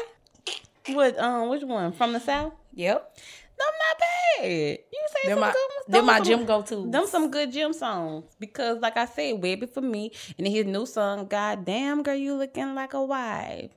What 0.90 1.18
um 1.18 1.48
which 1.48 1.62
one? 1.62 1.92
From 1.92 2.12
the 2.12 2.20
South? 2.20 2.52
yep. 2.74 3.16
No, 3.58 3.64
not 3.64 3.98
bad. 3.98 4.78
You 4.92 5.06
say 5.08 5.28
some 5.30 5.40
my 5.40 5.50
good 5.50 5.68
they're 5.88 6.00
them 6.00 6.06
my 6.06 6.20
gym 6.20 6.44
go 6.46 6.62
to. 6.62 6.90
Them 6.90 7.06
some 7.06 7.30
good 7.30 7.50
gym 7.52 7.72
songs 7.72 8.24
because, 8.38 8.78
like 8.78 8.96
I 8.96 9.06
said, 9.06 9.34
"Webbie 9.42 9.68
for 9.72 9.80
me" 9.80 10.12
and 10.38 10.46
his 10.46 10.64
new 10.64 10.86
song, 10.86 11.26
"God 11.26 11.64
damn 11.64 12.02
girl, 12.02 12.14
you 12.14 12.34
looking 12.34 12.74
like 12.74 12.94
a 12.94 13.02
wife." 13.02 13.70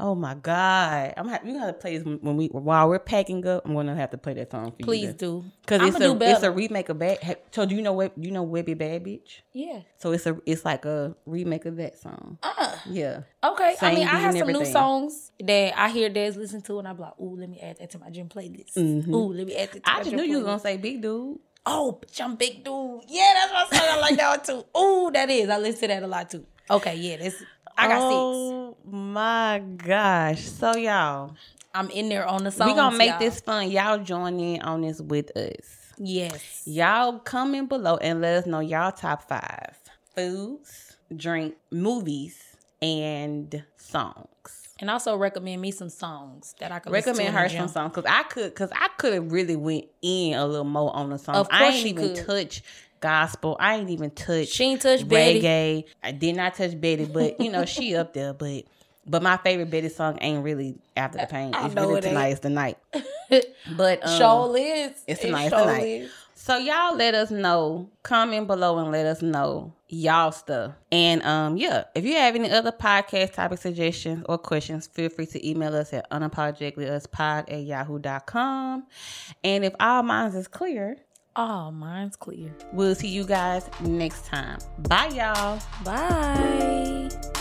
Oh 0.00 0.14
my 0.14 0.34
god, 0.34 1.14
I'm 1.16 1.26
ha- 1.28 1.40
you 1.44 1.54
gonna 1.54 1.66
have 1.66 1.74
to 1.74 1.80
play 1.80 1.98
this 1.98 2.06
when 2.06 2.36
we 2.36 2.46
while 2.48 2.88
we're 2.88 3.00
packing 3.00 3.44
up. 3.46 3.64
I'm 3.66 3.74
gonna 3.74 3.96
have 3.96 4.10
to 4.12 4.18
play 4.18 4.32
that 4.34 4.50
song 4.50 4.70
for 4.70 4.76
Please 4.84 5.02
you 5.02 5.08
Please 5.08 5.14
do. 5.14 5.44
because 5.62 5.88
it's 5.88 6.00
a 6.00 6.18
it's 6.30 6.42
a 6.44 6.50
remake 6.52 6.88
of 6.88 7.00
bad. 7.00 7.38
So 7.50 7.66
do 7.66 7.74
you 7.74 7.82
know 7.82 7.92
what 7.94 8.12
you 8.16 8.30
know 8.30 8.46
Webbie 8.46 8.78
Bad 8.78 9.04
Bitch? 9.04 9.40
Yeah. 9.52 9.80
So 9.96 10.12
it's 10.12 10.24
a 10.26 10.38
it's 10.46 10.64
like 10.64 10.84
a 10.84 11.16
remake 11.26 11.64
of 11.64 11.76
that 11.78 11.98
song. 11.98 12.38
Uh, 12.42 12.76
Yeah, 12.86 13.22
okay. 13.42 13.74
I 13.80 13.94
mean, 13.94 14.06
I 14.06 14.18
have 14.20 14.36
some 14.38 14.48
new 14.52 14.64
songs 14.64 15.32
that 15.40 15.76
I 15.76 15.88
hear 15.88 16.08
Des 16.08 16.30
listen 16.36 16.62
to, 16.62 16.78
and 16.78 16.86
I'm 16.86 16.96
like, 16.98 17.18
ooh, 17.20 17.36
let 17.36 17.48
me 17.50 17.58
add 17.60 17.78
that 17.80 17.90
to 17.90 17.98
my 17.98 18.10
gym 18.10 18.28
playlist. 18.28 18.76
Ooh, 18.76 19.32
let 19.32 19.46
me 19.48 19.56
add 19.56 19.72
that 19.72 19.84
to 19.84 19.90
Mm-hmm. 19.90 20.00
I 20.00 20.02
just 20.04 20.14
knew 20.14 20.22
you 20.22 20.36
was 20.36 20.46
gonna 20.46 20.60
say 20.60 20.76
big 20.76 21.02
dude. 21.02 21.38
Oh, 21.66 21.98
bitch, 22.00 22.20
I'm 22.20 22.36
big 22.36 22.62
dude. 22.64 23.00
Yeah, 23.08 23.34
that's 23.34 23.52
my 23.72 23.78
song. 23.78 23.88
I 23.90 24.00
like 24.00 24.16
that 24.16 24.46
one 24.48 24.62
too. 24.62 24.78
Ooh, 24.78 25.10
that 25.12 25.28
is. 25.28 25.48
I 25.50 25.58
listen 25.58 25.80
to 25.80 25.86
that 25.88 26.02
a 26.04 26.06
lot 26.06 26.30
too. 26.30 26.46
Okay, 26.70 26.94
yeah, 26.94 27.16
that's. 27.16 27.42
I 27.76 27.86
got 27.88 28.00
six. 28.10 28.67
My 28.90 29.62
gosh! 29.76 30.42
So 30.42 30.76
y'all, 30.76 31.34
I'm 31.74 31.90
in 31.90 32.08
there 32.08 32.26
on 32.26 32.44
the 32.44 32.50
song. 32.50 32.68
we 32.68 32.74
gonna 32.74 32.96
make 32.96 33.18
this 33.18 33.40
fun. 33.40 33.70
Y'all 33.70 33.98
join 33.98 34.38
in 34.40 34.62
on 34.62 34.82
this 34.82 35.00
with 35.00 35.36
us. 35.36 35.92
Yes. 35.98 36.62
Y'all 36.66 37.18
comment 37.18 37.68
below 37.68 37.96
and 37.96 38.20
let 38.20 38.36
us 38.36 38.46
know 38.46 38.60
y'all 38.60 38.92
top 38.92 39.28
five 39.28 39.76
foods, 40.14 40.96
drink, 41.16 41.56
movies, 41.70 42.56
and 42.80 43.64
songs. 43.76 44.74
And 44.80 44.90
also 44.90 45.16
recommend 45.16 45.60
me 45.60 45.72
some 45.72 45.88
songs 45.88 46.54
that 46.60 46.70
I 46.70 46.78
could 46.78 46.92
Recommend 46.92 47.34
her 47.34 47.48
some 47.48 47.66
songs 47.68 47.92
because 47.94 48.08
I 48.08 48.22
could 48.22 48.50
because 48.54 48.70
I 48.72 48.88
could 48.96 49.12
have 49.12 49.32
really 49.32 49.56
went 49.56 49.86
in 50.02 50.34
a 50.34 50.46
little 50.46 50.64
more 50.64 50.94
on 50.94 51.10
the 51.10 51.18
songs. 51.18 51.38
Of 51.38 51.48
I 51.50 51.66
ain't 51.70 51.86
even 51.86 52.14
could. 52.14 52.26
touch 52.26 52.62
gospel. 53.00 53.56
I 53.58 53.76
ain't 53.76 53.90
even 53.90 54.10
touch 54.12 54.48
She 54.48 54.64
ain't 54.64 54.82
touch 54.82 55.06
Betty. 55.06 55.42
reggae. 55.42 55.84
I 56.02 56.12
did 56.12 56.36
not 56.36 56.54
touch 56.54 56.80
Betty, 56.80 57.06
but 57.06 57.40
you 57.40 57.50
know 57.50 57.64
she 57.64 57.96
up 57.96 58.14
there. 58.14 58.32
But 58.32 58.64
but 59.08 59.22
my 59.22 59.36
favorite 59.38 59.70
Betty 59.70 59.88
song 59.88 60.18
ain't 60.20 60.44
really 60.44 60.76
after 60.96 61.18
the 61.18 61.26
pain. 61.26 61.54
I 61.54 61.66
It's 61.66 61.74
know 61.74 61.82
really 61.88 61.98
it 61.98 62.04
ain't. 62.04 62.12
tonight. 62.14 62.28
It's 62.28 62.40
the 62.40 62.50
night. 62.50 62.78
But 63.76 64.06
um, 64.06 64.18
Show 64.18 64.54
is. 64.56 64.92
it's 65.06 65.20
It 65.22 65.26
tonight, 65.26 65.44
it's 65.46 65.54
sure 65.54 65.64
tonight. 65.66 65.82
is. 65.86 66.10
So 66.34 66.56
y'all 66.56 66.96
let 66.96 67.14
us 67.14 67.30
know. 67.30 67.90
Comment 68.02 68.46
below 68.46 68.78
and 68.78 68.90
let 68.92 69.04
us 69.04 69.20
know 69.20 69.74
y'all 69.88 70.32
stuff. 70.32 70.72
And 70.92 71.22
um 71.24 71.56
yeah, 71.58 71.84
if 71.94 72.04
you 72.04 72.14
have 72.14 72.34
any 72.36 72.50
other 72.50 72.72
podcast 72.72 73.32
topic 73.34 73.58
suggestions 73.58 74.24
or 74.28 74.38
questions, 74.38 74.86
feel 74.86 75.10
free 75.10 75.26
to 75.26 75.46
email 75.48 75.74
us 75.76 75.92
at 75.92 76.08
unapologeticallyuspod 76.10 77.52
at 77.52 77.62
yahoo.com. 77.64 78.86
And 79.44 79.64
if 79.64 79.74
all 79.80 80.02
minds 80.02 80.34
is 80.36 80.48
clear, 80.48 80.96
Oh, 81.36 81.70
mine's 81.70 82.16
clear. 82.16 82.50
we'll 82.72 82.94
see 82.94 83.08
you 83.08 83.24
guys 83.24 83.68
next 83.80 84.24
time. 84.26 84.58
Bye 84.88 85.08
y'all. 85.08 85.60
Bye. 85.84 87.37